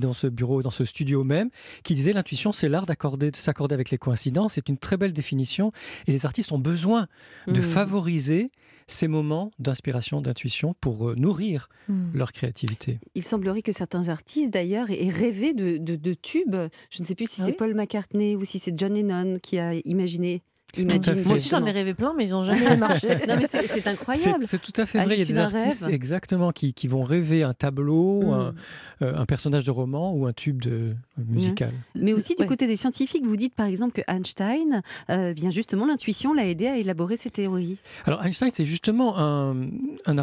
dans 0.00 0.12
ce 0.12 0.26
bureau, 0.26 0.62
dans 0.62 0.70
ce 0.70 0.84
studio 0.84 1.24
même, 1.24 1.50
qui 1.82 1.94
disait 1.94 2.12
l'intuition, 2.12 2.52
c'est 2.52 2.68
l'art 2.68 2.86
d'accorder, 2.86 3.30
de 3.30 3.36
s'accorder 3.36 3.74
avec 3.74 3.90
les 3.90 3.98
coïncidences. 3.98 4.54
C'est 4.54 4.68
une 4.68 4.78
très 4.78 4.96
belle 4.96 5.12
définition. 5.12 5.72
Et 6.06 6.12
les 6.12 6.26
artistes 6.26 6.52
ont 6.52 6.58
besoin 6.58 7.06
de 7.46 7.60
mmh. 7.60 7.62
favoriser 7.62 8.50
ces 8.86 9.08
moments 9.08 9.50
d'inspiration, 9.58 10.20
d'intuition 10.20 10.74
pour 10.80 11.08
euh, 11.08 11.14
nourrir 11.16 11.68
mmh. 11.88 12.12
leur 12.14 12.32
créativité. 12.32 13.00
Il 13.14 13.24
semblerait 13.24 13.62
que 13.62 13.72
certains 13.72 14.08
artistes, 14.08 14.52
d'ailleurs, 14.52 14.90
aient 14.90 15.08
rêvé 15.08 15.52
de, 15.54 16.14
tubes. 16.14 16.56
Je 16.90 17.00
ne 17.00 17.04
sais 17.04 17.14
plus 17.14 17.28
si 17.28 17.42
ah 17.42 17.46
c'est 17.46 17.52
Paul 17.52 17.74
McCartney 17.74 18.36
ou 18.36 18.44
si 18.44 18.58
c'est 18.58 18.78
John 18.78 18.94
Lennon 18.94 19.38
qui 19.42 19.58
a 19.58 19.74
imaginé 19.84 20.42
moi 20.84 21.34
aussi, 21.34 21.48
j'en 21.48 21.64
ai 21.64 21.70
rêvé 21.70 21.94
plein, 21.94 22.14
mais 22.16 22.24
ils 22.28 22.32
n'ont 22.32 22.44
jamais 22.44 22.76
marché. 22.76 23.08
non, 23.28 23.36
mais 23.36 23.46
c'est 23.48 23.86
incroyable. 23.86 24.44
C'est 24.46 24.60
tout 24.60 24.72
à 24.76 24.86
fait 24.86 25.02
vrai. 25.04 25.16
Il 25.16 25.18
y 25.18 25.22
a 25.22 25.26
des 25.26 25.38
artistes 25.38 25.86
exactement 25.88 26.52
qui, 26.52 26.74
qui, 26.74 26.88
vont 26.88 27.02
rêver 27.02 27.42
un 27.42 27.54
tableau, 27.54 28.22
mm. 28.22 28.54
euh, 29.02 29.16
un, 29.16 29.26
personnage 29.26 29.64
de 29.64 29.70
roman 29.70 30.12
ou 30.12 30.26
un 30.26 30.32
tube 30.32 30.60
de, 30.60 30.94
musical. 31.18 31.72
Mm. 31.94 32.00
Mais 32.02 32.12
aussi 32.12 32.34
du 32.34 32.46
côté 32.46 32.66
des 32.66 32.76
scientifiques, 32.76 33.24
vous 33.24 33.36
dites 33.36 33.54
par 33.54 33.66
exemple 33.66 33.92
que 33.92 34.10
Einstein, 34.10 34.82
euh, 35.10 35.32
bien 35.34 35.50
justement, 35.50 35.86
l'intuition 35.86 36.34
l'a 36.34 36.46
aidé 36.46 36.66
à 36.66 36.76
élaborer 36.76 37.16
ses 37.16 37.30
théories. 37.30 37.78
Alors 38.04 38.24
Einstein, 38.24 38.50
c'est 38.52 38.64
justement 38.64 39.18
un, 39.18 39.68
un, 40.06 40.16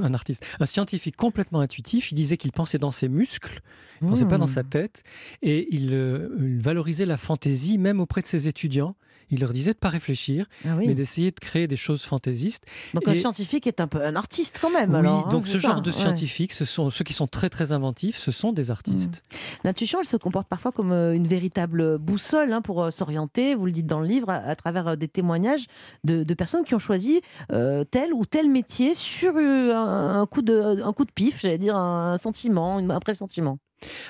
un, 0.00 0.14
artiste, 0.14 0.44
un 0.58 0.66
scientifique 0.66 1.16
complètement 1.16 1.60
intuitif. 1.60 2.12
Il 2.12 2.14
disait 2.14 2.36
qu'il 2.36 2.52
pensait 2.52 2.78
dans 2.78 2.90
ses 2.90 3.08
muscles, 3.08 3.60
il 4.00 4.06
ne 4.06 4.10
pensait 4.10 4.26
pas 4.26 4.38
dans 4.38 4.44
mm. 4.44 4.48
sa 4.48 4.62
tête, 4.62 5.02
et 5.42 5.66
il, 5.74 5.92
euh, 5.92 6.28
il 6.40 6.60
valorisait 6.60 7.06
la 7.06 7.16
fantaisie 7.16 7.78
même 7.78 8.00
auprès 8.00 8.20
de 8.20 8.26
ses 8.26 8.48
étudiants 8.48 8.94
il 9.30 9.40
leur 9.40 9.52
disait 9.52 9.72
de 9.72 9.78
pas 9.78 9.88
réfléchir, 9.88 10.46
Ah 10.66 10.74
oui. 10.76 10.86
mais 10.88 10.94
d'essayer 10.94 11.30
de 11.30 11.38
créer 11.40 11.66
des 11.66 11.76
choses 11.76 12.02
fantaisistes. 12.02 12.64
Donc 12.94 13.06
un 13.08 13.14
scientifique 13.14 13.66
est 13.66 13.80
un 13.80 13.86
peu 13.88 14.04
un 14.04 14.16
artiste 14.16 14.58
quand 14.60 14.70
même. 14.70 14.90
oui, 14.90 14.96
alors, 14.98 15.26
hein, 15.26 15.28
donc 15.30 15.46
ce 15.46 15.58
ça, 15.58 15.70
genre 15.70 15.82
de 15.82 15.90
ouais. 15.90 15.96
scientifiques, 15.96 16.52
ce 16.52 16.64
sont 16.64 16.90
ceux 16.90 17.04
qui 17.04 17.12
sont 17.12 17.26
très 17.26 17.48
très 17.48 17.72
inventifs, 17.72 18.18
ce 18.18 18.30
sont 18.32 18.52
des 18.52 18.70
artistes. 18.70 19.22
L'intuition, 19.64 20.00
elle 20.00 20.06
se 20.06 20.16
comporte 20.16 20.48
parfois 20.48 20.72
comme 20.72 20.92
euh, 20.92 21.14
une 21.14 21.26
véritable 21.28 21.98
boussole 21.98 22.52
hein, 22.52 22.62
pour 22.62 22.82
euh, 22.82 22.90
s'orienter, 22.90 23.54
vous 23.54 23.66
le 23.66 23.72
dites 23.72 23.86
dans 23.86 24.00
le 24.00 24.06
livre, 24.06 24.30
à, 24.30 24.36
à 24.36 24.56
travers 24.56 24.88
euh, 24.88 24.96
des 24.96 25.08
témoignages 25.08 25.66
de, 26.04 26.22
de 26.24 26.34
personnes 26.34 26.64
qui 26.64 26.74
ont 26.74 26.78
choisi 26.78 27.20
euh, 27.52 27.84
tel 27.84 28.12
ou 28.12 28.24
tel 28.26 28.48
métier 28.48 28.94
sur 28.94 29.36
un, 29.36 30.20
un 30.20 30.26
coup, 30.26 30.42
de, 30.42 30.82
un 30.82 30.92
coup 30.92 31.04
de 31.04 31.12
pif, 31.12 31.40
j'allais 31.42 31.58
dire 31.58 31.76
un 31.76 32.16
sentiment, 32.18 32.78
un 32.78 33.00
pressentiment. 33.00 33.58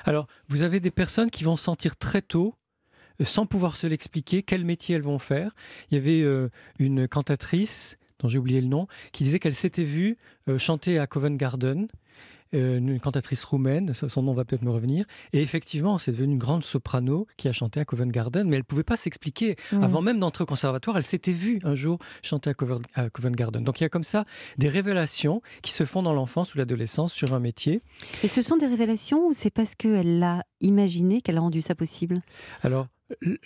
Alors, 0.05 0.27
vous 0.49 0.63
avez 0.63 0.79
des 0.79 0.91
personnes 0.91 1.29
qui 1.31 1.43
vont 1.43 1.55
sentir 1.55 1.95
très 1.95 2.21
tôt, 2.21 2.55
sans 3.23 3.45
pouvoir 3.45 3.75
se 3.75 3.87
l'expliquer, 3.87 4.43
quel 4.43 4.65
métier 4.65 4.95
elles 4.95 5.01
vont 5.01 5.19
faire. 5.19 5.51
Il 5.89 5.95
y 5.95 5.97
avait 5.97 6.21
euh, 6.21 6.49
une 6.79 7.07
cantatrice, 7.07 7.97
dont 8.19 8.29
j'ai 8.29 8.37
oublié 8.37 8.61
le 8.61 8.67
nom, 8.67 8.87
qui 9.11 9.23
disait 9.23 9.39
qu'elle 9.39 9.55
s'était 9.55 9.83
vue 9.83 10.17
euh, 10.47 10.57
chanter 10.57 10.99
à 10.99 11.07
Covent 11.07 11.37
Garden. 11.37 11.87
euh, 12.53 12.77
une 12.77 12.99
cantatrice 12.99 13.43
roumaine, 13.43 13.93
son 13.93 14.21
nom 14.21 14.33
va 14.33 14.45
peut-être 14.45 14.63
me 14.63 14.71
revenir, 14.71 15.05
et 15.33 15.41
effectivement, 15.41 15.97
c'est 15.97 16.11
devenu 16.11 16.33
une 16.33 16.39
grande 16.39 16.63
soprano 16.63 17.27
qui 17.37 17.47
a 17.47 17.51
chanté 17.51 17.79
à 17.79 17.85
Covent 17.85 18.11
Garden, 18.11 18.47
mais 18.47 18.55
elle 18.55 18.61
ne 18.61 18.65
pouvait 18.65 18.83
pas 18.83 18.97
s'expliquer. 18.97 19.55
Mm. 19.71 19.83
Avant 19.83 20.01
même 20.01 20.19
d'entrer 20.19 20.43
au 20.43 20.47
conservatoire, 20.47 20.97
elle 20.97 21.03
s'était 21.03 21.33
vue 21.33 21.59
un 21.63 21.75
jour 21.75 21.99
chanter 22.23 22.49
à 22.49 22.53
Covent, 22.53 22.81
à 22.95 23.09
Covent 23.09 23.31
Garden. 23.31 23.63
Donc 23.63 23.79
il 23.79 23.83
y 23.83 23.85
a 23.85 23.89
comme 23.89 24.03
ça 24.03 24.25
des 24.57 24.69
révélations 24.69 25.41
qui 25.61 25.71
se 25.71 25.85
font 25.85 26.03
dans 26.03 26.13
l'enfance 26.13 26.53
ou 26.53 26.57
l'adolescence 26.57 27.13
sur 27.13 27.33
un 27.33 27.39
métier. 27.39 27.81
Et 28.23 28.27
ce 28.27 28.41
sont 28.41 28.57
des 28.57 28.67
révélations 28.67 29.27
ou 29.27 29.33
c'est 29.33 29.49
parce 29.49 29.75
qu'elle 29.75 30.19
l'a 30.19 30.43
imaginé 30.59 31.21
qu'elle 31.21 31.37
a 31.37 31.41
rendu 31.41 31.61
ça 31.61 31.75
possible? 31.75 32.21
Alors, 32.61 32.87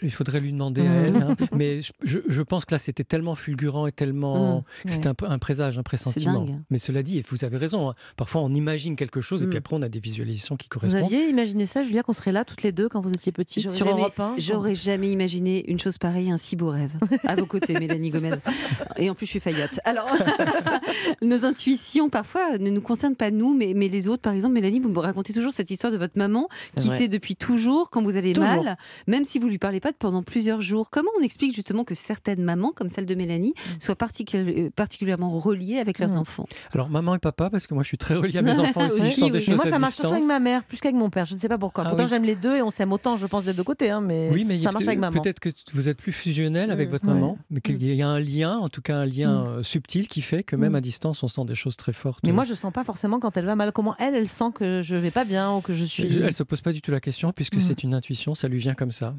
il 0.02 0.12
faudrait 0.12 0.40
lui 0.40 0.52
demander 0.52 0.82
à 0.82 0.84
Mhm. 0.86 1.06
elle, 1.08 1.16
hein. 1.24 1.36
mais 1.56 1.80
je, 2.04 2.42
pense 2.42 2.66
que 2.66 2.74
là, 2.74 2.78
c'était 2.78 3.04
tellement 3.04 3.36
fulgurant 3.36 3.88
et 3.88 3.92
tellement... 3.92 4.64
Que 4.86 4.92
C'était 4.92 5.08
un, 5.08 5.14
pr- 5.14 5.28
un 5.30 5.40
présage, 5.40 5.78
un 5.78 5.84
pressentiment. 5.84 6.46
Mais 6.70 6.78
cela 6.78 7.04
dit, 7.04 7.18
et 7.20 7.24
vous 7.30 7.44
avez 7.46 7.58
raison, 7.58 7.90
hein, 7.90 7.96
parfois 8.18 8.42
on 8.42 8.54
imagine 8.54 8.96
quelque 8.96 9.22
chose 9.22 9.44
et 9.44 9.46
puis 9.48 9.56
Mhm. 9.56 9.60
après 9.60 9.76
on 9.78 9.82
a 9.82 9.90
des 9.90 10.00
visualisations 10.00 10.56
qui 10.58 10.68
Vous 10.72 10.80
correspondent. 10.80 11.04
aviez 11.04 11.28
imaginé 11.30 11.66
ça, 11.66 11.84
Julia, 11.84 12.04
qu'on 12.04 12.14
serait 12.14 12.32
là 12.32 12.46
toutes 12.46 12.64
les 12.64 12.72
deux 12.72 12.90
quand 12.90 13.02
vous 13.02 13.12
étiez 13.12 13.32
petite 13.32 13.64
J'aurais 13.64 13.76
sur 13.76 13.86
jamais- 13.88 14.02
Europe 14.02 14.20
1 14.20 14.36
J'aurais 14.38 14.76
jamais 14.76 15.12
imaginé 15.12 15.70
une 15.70 15.80
chose 15.80 15.98
pareille, 15.98 16.32
un 16.32 16.38
si 16.38 16.56
beau 16.56 16.70
rêve. 16.70 16.92
À 17.26 17.36
vos 17.36 17.46
côtés, 17.46 17.74
Mélanie 17.80 18.10
Gomez. 18.10 18.32
Et 18.98 19.10
en 19.10 19.16
plus, 19.16 19.26
je 19.26 19.32
suis 19.32 19.40
faillotte. 19.40 19.80
Alors, 19.86 20.08
nos 21.22 21.44
intuitions, 21.46 22.10
parfois, 22.10 22.58
ne 22.58 22.70
nous 22.70 22.82
concernent 22.82 23.16
pas 23.16 23.32
nous, 23.32 23.54
mais, 23.56 23.74
mais 23.76 23.88
les 23.88 24.08
autres. 24.08 24.22
Par 24.22 24.34
exemple, 24.34 24.54
Mélanie, 24.54 24.80
vous 24.80 24.90
me 24.90 25.00
racontez 25.00 25.34
toujours 25.34 25.52
cette 25.52 25.72
histoire 25.72 25.92
de 25.92 25.98
votre 25.98 26.18
maman 26.18 26.48
C'est 26.76 26.82
qui 26.84 26.88
vrai. 26.90 26.98
sait 26.98 27.08
depuis 27.08 27.36
toujours 27.36 27.90
quand 27.90 28.02
vous 28.02 28.18
allez 28.18 28.34
Toujours. 28.34 28.64
mal, 28.64 28.78
même 29.08 29.26
si 29.26 29.40
vous 29.40 29.48
lui 29.48 29.55
parlez 29.60 29.80
pas 29.80 29.92
pendant 29.94 30.24
plusieurs 30.24 30.62
jours. 30.62 30.90
Comment 30.90 31.10
on 31.20 31.24
explique 31.24 31.56
justement 31.56 31.84
que 31.84 31.94
certaines 31.96 32.42
mamans, 32.44 32.72
comme 32.76 32.90
celle 32.90 33.06
de 33.06 33.16
Mélanie, 33.16 33.54
soient 33.80 33.96
particuli- 33.96 34.66
euh, 34.68 34.70
particulièrement 34.76 35.30
reliées 35.40 35.78
avec 35.78 36.00
leurs 36.00 36.12
Mm. 36.16 36.18
enfants? 36.18 36.48
Alors 36.74 36.90
maman 36.90 37.16
et 37.16 37.20
papa, 37.20 37.50
parce 37.50 37.68
que 37.68 37.74
moi 37.74 37.84
je 37.84 37.88
suis 37.88 37.98
très 37.98 38.16
relié 38.16 38.38
à 38.40 38.42
mes 38.42 38.60
enfants 38.60 38.82
aussi, 38.88 39.02
Oui, 39.02 39.10
je 39.12 39.16
sens 39.20 39.32
des 39.32 39.38
oui. 39.40 39.44
choses 39.46 39.50
Mais 39.50 39.56
moi, 39.56 39.66
à 39.66 39.70
ça 39.70 39.80
marche 39.80 39.94
surtout 39.96 40.08
distance. 40.08 40.12
avec 40.14 40.28
ma 40.28 40.40
mère, 40.40 40.64
plus 40.64 40.80
qu'avec 40.80 40.96
mon 40.96 41.10
père. 41.10 41.26
Je 41.26 41.36
ne 41.36 41.40
sais 41.40 41.48
pas 41.50 41.58
pourquoi. 41.58 41.84
Ah 41.86 41.90
Pourtant, 41.90 42.04
oui. 42.04 42.10
j'aime 42.10 42.24
les 42.24 42.36
deux 42.36 42.56
et 42.56 42.62
on 42.62 42.72
s'aime 42.72 42.92
autant, 42.92 43.18
je 43.18 43.26
pense, 43.28 43.46
des 43.46 43.54
deux 43.54 43.64
côtés. 43.64 43.90
hein, 43.90 44.02
mais, 44.02 44.30
Oui, 44.32 44.46
mais 44.48 44.56
il 44.56 44.60
y 44.60 44.64
ça 44.64 44.70
a 44.70 44.72
marche 44.74 44.88
avec 44.88 45.00
maman. 45.00 45.20
peut-être 45.22 45.40
que 45.40 45.50
vous 45.74 45.90
êtes 45.90 45.98
plus 45.98 46.12
fusionnel 46.12 46.72
avec 46.72 46.88
Mm. 46.90 46.92
votre 46.92 47.06
maman, 47.06 47.38
mais 47.50 47.62
qu'il 47.62 47.84
y 47.84 48.02
a 48.02 48.08
un 48.08 48.20
lien, 48.20 48.58
en 48.58 48.70
tout 48.70 48.82
cas 48.82 48.98
un 48.98 49.06
lien 49.06 49.44
Mm. 49.44 49.48
euh, 49.48 49.64
subtil 49.64 50.08
qui 50.08 50.22
fait 50.22 50.44
que 50.44 50.56
même 50.56 50.74
Mm. 50.74 50.76
à 50.76 50.82
distance 50.82 51.24
on 51.24 51.28
sent 51.28 51.46
des 51.46 51.56
choses 51.56 51.78
très 51.78 51.94
fortes. 51.94 52.20
Mais 52.24 52.32
moi, 52.32 52.44
je 52.44 52.54
sens 52.54 52.72
pas 52.74 52.84
forcément 52.84 53.20
quand 53.20 53.36
elle 53.38 53.46
va 53.46 53.56
mal. 53.56 53.72
Comment 53.72 53.96
elle, 54.00 54.16
elle 54.16 54.28
sent 54.28 54.52
que 54.54 54.82
je 54.84 54.96
vais 54.96 55.12
pas 55.12 55.26
bien 55.26 55.52
ou 55.54 55.62
que 55.62 55.74
je 55.74 55.86
suis. 55.86 56.18
Elle 56.18 56.34
se 56.34 56.44
pose 56.44 56.62
pas 56.62 56.72
du 56.74 56.82
tout 56.82 56.92
la 56.92 57.00
question 57.00 57.32
puisque 57.32 57.56
Mm. 57.58 57.60
c'est 57.60 57.84
une 57.84 57.94
intuition, 57.94 58.36
ça 58.36 58.48
lui 58.48 58.58
vient 58.60 58.74
comme 58.76 58.92
ça. 58.92 59.16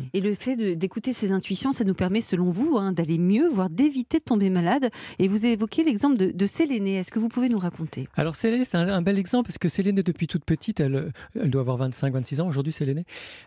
Ouais. 0.00 0.06
Et 0.14 0.20
le 0.20 0.34
fait 0.34 0.56
d'écouter 0.76 1.12
ses 1.12 1.32
intuitions, 1.32 1.72
ça 1.72 1.84
nous 1.84 1.94
permet, 1.94 2.20
selon 2.20 2.50
vous, 2.50 2.76
hein, 2.78 2.92
d'aller 2.92 3.18
mieux, 3.18 3.48
voire 3.48 3.70
d'éviter 3.70 4.18
de 4.18 4.24
tomber 4.24 4.50
malade. 4.50 4.90
Et 5.18 5.28
vous 5.28 5.46
évoquez 5.46 5.84
l'exemple 5.84 6.16
de, 6.16 6.26
de 6.30 6.46
Sélénée. 6.46 6.96
Est-ce 6.96 7.10
que 7.10 7.18
vous 7.18 7.28
pouvez 7.28 7.48
nous 7.48 7.58
raconter? 7.58 8.08
Alors 8.16 8.36
Céline, 8.36 8.64
c'est 8.64 8.76
un, 8.76 8.88
un 8.88 9.02
bel 9.02 9.18
exemple 9.18 9.46
parce 9.48 9.58
que 9.58 9.68
Céline, 9.68 9.96
depuis 9.96 10.26
toute 10.26 10.44
petite, 10.44 10.80
elle, 10.80 11.12
elle 11.40 11.50
doit 11.50 11.60
avoir 11.62 11.88
25-26 11.88 12.40
ans 12.40 12.48
aujourd'hui, 12.48 12.72
Céline. 12.72 13.04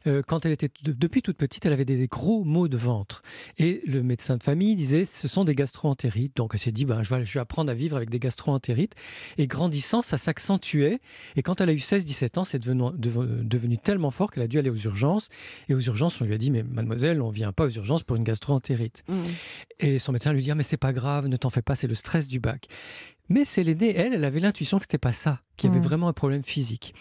Euh, 0.07 0.21
quand 0.27 0.45
elle 0.45 0.51
était 0.51 0.69
de- 0.83 0.91
depuis 0.91 1.21
toute 1.21 1.37
petite, 1.37 1.65
elle 1.65 1.73
avait 1.73 1.85
des, 1.85 1.97
des 1.97 2.07
gros 2.07 2.43
maux 2.43 2.67
de 2.67 2.77
ventre. 2.77 3.21
Et 3.57 3.81
le 3.85 4.03
médecin 4.03 4.37
de 4.37 4.43
famille 4.43 4.75
disait, 4.75 5.05
ce 5.05 5.27
sont 5.27 5.43
des 5.43 5.55
gastro-entérites. 5.55 6.35
Donc 6.37 6.51
elle 6.53 6.59
s'est 6.59 6.71
dit, 6.71 6.85
ben, 6.85 7.03
je, 7.03 7.13
vais, 7.13 7.25
je 7.25 7.33
vais 7.33 7.39
apprendre 7.39 7.71
à 7.71 7.73
vivre 7.73 7.95
avec 7.95 8.09
des 8.09 8.19
gastro-entérites. 8.19 8.93
Et 9.37 9.47
grandissant, 9.47 10.01
ça 10.01 10.17
s'accentuait. 10.17 10.99
Et 11.35 11.41
quand 11.43 11.61
elle 11.61 11.69
a 11.69 11.73
eu 11.73 11.77
16-17 11.77 12.39
ans, 12.39 12.45
c'est 12.45 12.59
devenu, 12.59 12.83
dev- 12.97 13.41
devenu 13.43 13.77
tellement 13.77 14.09
fort 14.11 14.31
qu'elle 14.31 14.43
a 14.43 14.47
dû 14.47 14.59
aller 14.59 14.69
aux 14.69 14.75
urgences. 14.75 15.29
Et 15.69 15.73
aux 15.73 15.79
urgences, 15.79 16.20
on 16.21 16.25
lui 16.25 16.33
a 16.33 16.37
dit, 16.37 16.51
mais 16.51 16.63
mademoiselle, 16.63 17.21
on 17.21 17.29
vient 17.29 17.51
pas 17.51 17.65
aux 17.65 17.69
urgences 17.69 18.03
pour 18.03 18.15
une 18.15 18.23
gastro-entérite. 18.23 19.03
Et 19.79 19.99
son 19.99 20.11
médecin 20.11 20.31
lui 20.33 20.43
dit 20.43 20.51
Ah, 20.51 20.55
mais 20.55 20.63
c'est 20.63 20.77
pas 20.77 20.93
grave, 20.93 21.27
ne 21.27 21.35
t'en 21.35 21.49
fais 21.49 21.61
pas, 21.63 21.75
c'est 21.75 21.87
le 21.87 21.95
stress 21.95 22.27
du 22.27 22.39
bac. 22.39 22.67
Mais 23.29 23.45
Sélénée, 23.45 23.95
elle, 23.95 24.13
elle 24.13 24.25
avait 24.25 24.41
l'intuition 24.41 24.77
que 24.77 24.83
c'était 24.83 24.97
pas 24.97 25.13
ça, 25.13 25.39
qu'il 25.55 25.69
y 25.69 25.71
avait 25.71 25.79
Mm. 25.79 25.83
vraiment 25.83 26.07
un 26.09 26.13
problème 26.13 26.43
physique. 26.43 26.93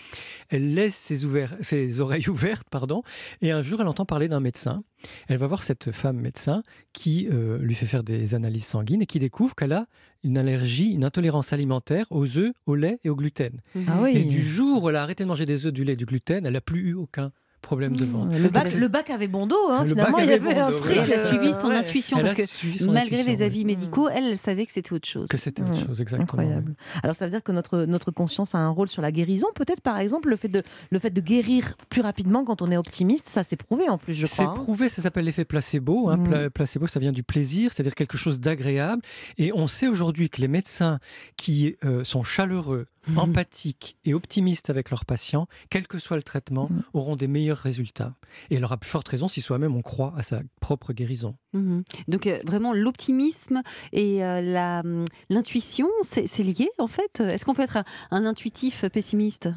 Elle 0.49 0.75
laisse 0.75 0.95
ses, 0.95 2.00
oreilles 2.00 2.29
ouvertes, 2.29 2.69
pardon, 2.71 3.03
et 3.43 3.50
un 3.50 3.62
jour, 3.62 3.81
elle 3.81 3.89
entend 3.89 4.05
parler 4.07 4.29
d'un 4.29 4.39
médecin. 4.39 4.85
Elle 5.29 5.39
va 5.39 5.49
voir 5.49 5.65
cette 5.65 5.91
femme 5.91 6.19
médecin 6.19 6.62
qui 6.93 7.27
euh, 7.33 7.59
lui 7.59 7.75
fait 7.75 7.87
faire 7.87 8.05
des 8.05 8.35
analyses 8.37 8.65
sanguines 8.67 9.03
et 9.03 9.07
qui 9.07 9.19
découvre 9.19 9.55
qu'elle 9.57 9.73
a 9.73 9.87
une 10.23 10.39
allergie, 10.39 10.93
une 10.93 11.05
intolérance 11.05 11.53
alimentaire 11.53 12.07
aux 12.11 12.39
œufs, 12.39 12.53
au 12.67 12.77
lait 12.77 13.00
et 13.03 13.11
au 13.11 13.17
gluten. 13.17 13.61
Ah 13.89 13.99
oui. 14.03 14.17
Et 14.17 14.25
du 14.25 14.41
jour 14.41 14.85
où 14.85 14.89
elle 14.89 14.97
a 14.97 15.03
arrêté 15.03 15.25
de 15.25 15.29
manger 15.29 15.47
des 15.47 15.67
œufs, 15.67 15.73
du 15.73 15.83
lait 15.83 15.95
et 15.95 15.97
du 15.97 16.07
gluten, 16.07 16.47
elle 16.47 16.53
n'a 16.53 16.61
plus 16.61 16.91
eu 16.91 16.95
aucun 16.95 17.33
problème 17.61 17.95
de 17.95 18.05
ventre. 18.05 18.37
Le 18.38 18.49
bac, 18.49 18.64
Donc, 18.71 18.81
le 18.81 18.88
bac 18.88 19.11
avait 19.11 19.29
bon 19.29 19.47
dos, 19.47 19.57
hein, 19.71 19.83
Le 19.85 19.90
finalement. 19.90 20.19
il 20.19 20.25
avait 20.31 20.35
avait 20.35 20.55
bon 20.55 20.61
un 20.67 20.73
truc. 20.73 20.97
Elle 20.97 21.12
a 21.12 21.19
suivi 21.19 21.52
son 21.52 21.69
ouais. 21.69 21.76
intuition 21.76 22.19
Elle 22.19 22.25
parce 22.25 22.35
que 22.37 22.43
malgré 22.90 23.17
intuition, 23.21 23.33
les 23.33 23.37
oui. 23.38 23.43
avis 23.43 23.64
médicaux, 23.64 24.09
elle, 24.09 24.25
elle 24.25 24.38
savait 24.38 24.67
que 24.67 24.73
c'était 24.73 24.93
autre 24.93 25.09
chose. 25.09 25.29
Que 25.29 25.37
c'était 25.37 25.62
autre 25.62 25.73
Mm. 25.73 25.87
chose, 25.88 26.00
exactement. 26.00 26.26
oui. 26.38 26.45
Incroyable. 26.47 26.75
Alors 27.02 27.14
ça 27.17 27.25
veut 27.26 27.31
dire 27.31 27.43
que 27.43 27.52
notre, 27.52 27.85
notre 27.85 28.11
conscience 28.11 28.55
a 28.55 28.59
un 28.59 28.69
rôle 28.71 28.88
sur 28.88 29.02
la 29.02 29.12
guérison, 29.12 29.47
peut-être 29.55 29.81
par 29.83 29.99
exemple 29.99 30.29
le 30.31 30.37
fait, 30.37 30.49
de, 30.49 30.62
le 30.90 30.99
fait 30.99 31.11
de 31.11 31.21
guérir 31.21 31.76
plus 31.88 32.00
rapidement 32.02 32.45
quand 32.45 32.62
on 32.62 32.71
est 32.71 32.76
optimiste, 32.76 33.29
ça 33.29 33.43
s'est 33.43 33.57
prouvé 33.57 33.88
en 33.88 33.99
plus 33.99 34.14
je 34.14 34.26
C'est 34.26 34.43
crois. 34.45 34.52
hein. 34.52 34.55
prouvé, 34.55 34.88
ça 34.88 35.02
s'appelle 35.02 35.25
l'effet 35.26 35.45
placebo. 35.45 36.09
hein. 36.09 36.17
Mm. 36.17 36.25
Pla- 36.25 36.50
placebo, 36.50 36.87
ça 36.87 36.99
vient 37.00 37.12
du 37.12 37.23
plaisir, 37.23 37.73
c'est-à-dire 37.73 37.95
quelque 37.95 38.17
chose 38.19 38.40
d'agréable. 38.40 39.02
Et 39.38 39.52
on 39.52 39.67
sait 39.67 39.87
aujourd'hui 39.88 40.31
que 40.31 40.40
les 40.40 40.49
médecins 40.49 40.99
qui 41.37 41.76
euh, 41.85 42.05
sont 42.05 42.23
chaleureux, 42.23 42.87
empathiques 43.17 43.97
et 44.05 44.14
optimistes 44.14 44.71
avec 44.71 44.90
leurs 44.90 45.05
patients, 45.05 45.47
quel 45.71 45.87
que 45.87 45.99
soit 45.99 46.17
le 46.17 46.23
traitement, 46.23 46.69
Mm. 46.71 46.83
auront 46.95 47.17
des 47.17 47.26
meilleurs 47.29 47.50
résultats. 47.59 48.14
Et 48.50 48.57
elle 48.57 48.64
aura 48.64 48.76
plus 48.76 48.90
forte 48.90 49.09
raison 49.09 49.28
si 49.28 49.40
soi-même 49.40 49.76
on 49.76 49.83
croit 49.83 50.14
à 50.16 50.23
sa 50.23 50.40
propre 50.61 50.92
guérison. 50.92 51.37
Mhm. 51.52 51.83
Donc 52.09 52.26
euh, 52.26 52.38
vraiment 52.47 52.73
l'optimisme 52.73 53.62
et 53.92 54.25
euh, 54.25 54.80
hum, 54.80 55.04
l'intuition, 55.28 55.88
c'est 56.02 56.42
lié 56.42 56.69
en 56.78 56.87
fait? 56.87 57.21
Est-ce 57.21 57.45
qu'on 57.45 57.54
peut 57.54 57.62
être 57.62 57.78
un 58.11 58.25
intuitif 58.25 58.85
pessimiste? 58.88 59.49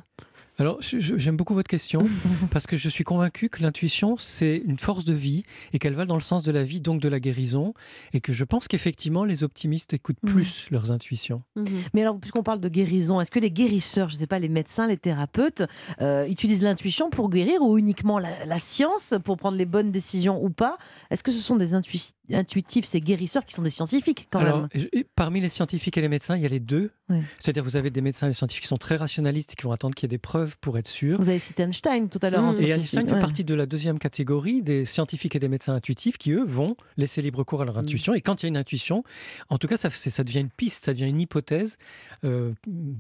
Alors, 0.60 0.78
j'aime 0.82 1.36
beaucoup 1.36 1.56
votre 1.56 1.68
question 1.70 2.02
parce 2.52 2.68
que 2.68 2.78
je 2.78 2.88
suis 2.90 3.04
convaincu 3.04 3.50
que 3.50 3.62
l'intuition, 3.64 4.18
c'est 4.18 4.58
une 4.58 4.78
force 4.78 5.04
de 5.04 5.14
vie 5.14 5.44
et 5.74 5.80
qu'elle 5.80 5.96
va 5.96 6.06
dans 6.06 6.16
le 6.16 6.22
sens 6.22 6.44
de 6.44 6.52
la 6.52 6.64
vie, 6.64 6.80
donc 6.80 7.02
de 7.02 7.10
la 7.10 7.20
guérison. 7.20 7.74
Et 8.14 8.22
que 8.22 8.34
je 8.34 8.44
pense 8.44 8.68
qu'effectivement, 8.68 9.26
les 9.26 9.44
optimistes 9.44 9.94
écoutent 9.94 10.18
Mm. 10.24 10.28
plus 10.30 10.68
leurs 10.70 10.92
intuitions. 10.92 11.42
Mhm. 11.56 11.66
Mais 11.96 12.02
alors 12.02 12.20
puisqu'on 12.20 12.44
parle 12.44 12.60
de 12.60 12.70
guérison, 12.70 13.20
est-ce 13.20 13.32
que 13.32 13.40
les 13.40 13.50
guérisseurs, 13.52 14.10
je 14.10 14.16
ne 14.16 14.20
sais 14.20 14.28
pas, 14.28 14.38
les 14.40 14.48
médecins, 14.50 14.86
les 14.88 14.98
thérapeutes, 14.98 15.64
euh, 16.02 16.28
utilisent 16.28 16.62
l'intuition 16.64 17.10
pour 17.10 17.30
guérir 17.30 17.62
ou 17.62 17.78
uniquement 17.80 18.20
la, 18.20 18.46
la 18.46 18.60
science 18.60 19.14
pour 19.26 19.38
prendre 19.38 19.58
les 19.58 19.66
bonnes 19.66 19.92
décisions 19.92 20.44
ou 20.44 20.50
pas? 20.52 20.78
Est-ce 21.10 21.24
que 21.24 21.32
ce 21.32 21.40
sont 21.40 21.56
des 21.56 21.74
intui- 21.74 22.14
intuitifs, 22.32 22.86
ces 22.86 23.02
guérisseurs 23.02 23.44
qui 23.46 23.54
sont 23.54 23.64
des 23.64 23.70
scientifiques 23.72 24.28
quand 24.32 24.40
Alors, 24.40 24.60
même? 24.62 24.68
et 24.94 25.04
parmi 25.16 25.42
les 25.42 25.50
scientifiques 25.50 25.98
et 25.98 26.02
les 26.02 26.10
médecins, 26.10 26.36
il 26.36 26.44
y 26.44 26.46
a 26.46 26.50
les 26.50 26.60
deux. 26.60 26.92
Ouais. 27.14 27.22
C'est-à-dire, 27.40 27.64
vous 27.64 27.76
avez 27.78 27.90
des 27.90 28.02
médecins 28.02 28.28
et 28.28 28.30
des 28.30 28.36
scientifiques 28.36 28.64
qui 28.64 28.68
sont 28.68 28.78
très 28.78 28.96
rationalistes 28.96 29.54
et 29.54 29.56
qui 29.56 29.64
vont 29.64 29.72
attendre 29.72 29.96
qu'il 29.96 30.06
y 30.06 30.08
ait 30.08 30.16
des 30.16 30.18
preuves 30.18 30.58
pour 30.60 30.78
être 30.78 30.88
sûrs. 30.88 31.20
Vous 31.22 31.30
avez 31.30 31.40
cité 31.40 31.64
Einstein 31.64 32.10
tout 32.10 32.20
à 32.22 32.30
l'heure. 32.30 32.44
en 32.44 32.52
Mm. 32.52 32.56
Et 32.56 32.58
scientifique. 32.66 32.80
Einstein 33.00 33.08
fait 33.08 33.20
partie 33.20 33.44
de 33.44 33.54
la 33.56 33.66
deuxième 33.66 34.00
catégorie 34.00 34.62
des 34.62 34.86
scientifiques 34.86 35.36
et 35.36 35.40
des 35.40 35.48
médecins 35.50 35.74
intuitifs 35.76 36.18
qui, 36.18 36.32
eux, 36.32 36.44
vont 36.44 36.76
laisser 36.98 37.22
libre 37.22 37.44
cours 37.44 37.62
à 37.62 37.66
leur 37.66 37.76
Mm. 37.76 37.80
intuition. 37.80 38.14
Et 38.14 38.22
quand 38.22 38.42
il 38.42 38.46
y 38.46 38.48
a 38.48 38.50
une 38.50 38.58
intuition, 38.58 39.04
en 39.50 39.58
tout 39.58 39.68
cas, 39.68 39.78
ça, 39.78 39.90
devient 40.24 40.40
une 40.42 40.50
piste, 40.50 40.86
ça 40.86 40.94
devient 40.94 41.08
une 41.08 41.20
hypothèse 41.22 41.78
euh, 42.24 42.54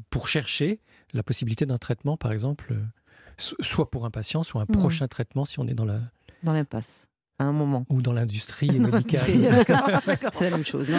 pour 0.10 0.28
chercher 0.28 0.80
la 1.14 1.24
possibilité 1.24 1.66
d'un 1.66 1.78
traitement, 1.78 2.18
par 2.18 2.32
exemple, 2.32 2.68
euh, 2.72 2.82
so- 3.38 3.56
soit 3.62 3.90
pour 3.92 4.06
un 4.06 4.12
patient, 4.12 4.44
soit 4.44 4.62
un 4.62 4.66
Mm. 4.66 4.78
prochain 4.78 5.08
traitement 5.08 5.46
si 5.46 5.60
on 5.60 5.68
est 5.68 5.74
dans 5.74 5.86
la 5.86 6.00
Dans 6.44 6.54
l'impasse, 6.54 7.08
à 7.44 7.48
un 7.48 7.52
moment. 7.52 7.86
ou 7.90 8.02
dans 8.02 8.14
l'industrie 8.14 8.72
médicale. 8.80 9.66
C'est 10.32 10.46
la 10.46 10.52
même 10.52 10.66
chose. 10.66 10.88
Non. 10.90 10.98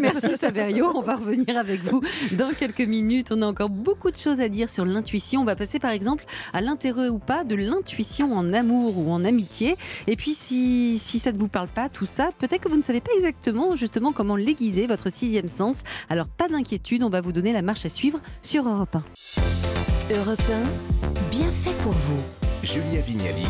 Merci 0.00 0.36
Saverio. 0.38 0.92
On 0.94 1.02
va 1.02 1.16
revenir 1.16 1.56
avec 1.56 1.82
vous 1.82 2.02
dans 2.32 2.52
quelques 2.52 2.80
minutes. 2.80 3.32
On 3.32 3.42
a 3.42 3.46
encore 3.46 3.70
beaucoup 3.70 4.10
de 4.10 4.16
choses 4.16 4.40
à 4.40 4.48
dire 4.48 4.68
sur 4.70 4.84
l'intuition. 4.84 5.42
On 5.42 5.44
va 5.44 5.56
passer 5.56 5.78
par 5.78 5.90
exemple 5.90 6.24
à 6.52 6.60
l'intérêt 6.60 7.08
ou 7.08 7.18
pas 7.18 7.44
de 7.44 7.54
l'intuition 7.54 8.32
en 8.32 8.52
amour 8.52 8.98
ou 8.98 9.10
en 9.10 9.24
amitié. 9.24 9.76
Et 10.06 10.16
puis 10.16 10.32
si, 10.32 10.98
si 10.98 11.18
ça 11.18 11.32
ne 11.32 11.38
vous 11.38 11.48
parle 11.48 11.68
pas, 11.68 11.88
tout 11.88 12.06
ça, 12.06 12.30
peut-être 12.38 12.62
que 12.62 12.68
vous 12.68 12.76
ne 12.76 12.82
savez 12.82 13.00
pas 13.00 13.12
exactement 13.16 13.74
justement 13.74 14.12
comment 14.12 14.36
l'aiguiser, 14.36 14.86
votre 14.86 15.10
sixième 15.10 15.48
sens. 15.48 15.82
Alors 16.08 16.28
pas 16.28 16.48
d'inquiétude, 16.48 17.02
on 17.02 17.10
va 17.10 17.20
vous 17.20 17.32
donner 17.32 17.52
la 17.52 17.62
marche 17.62 17.86
à 17.86 17.88
suivre 17.88 18.20
sur 18.42 18.68
Europe 18.68 18.96
1. 18.96 20.14
Europe 20.14 20.42
1, 20.50 21.30
bien 21.30 21.50
fait 21.50 21.76
pour 21.82 21.92
vous. 21.92 22.22
Julia 22.62 23.00
Vignali 23.00 23.46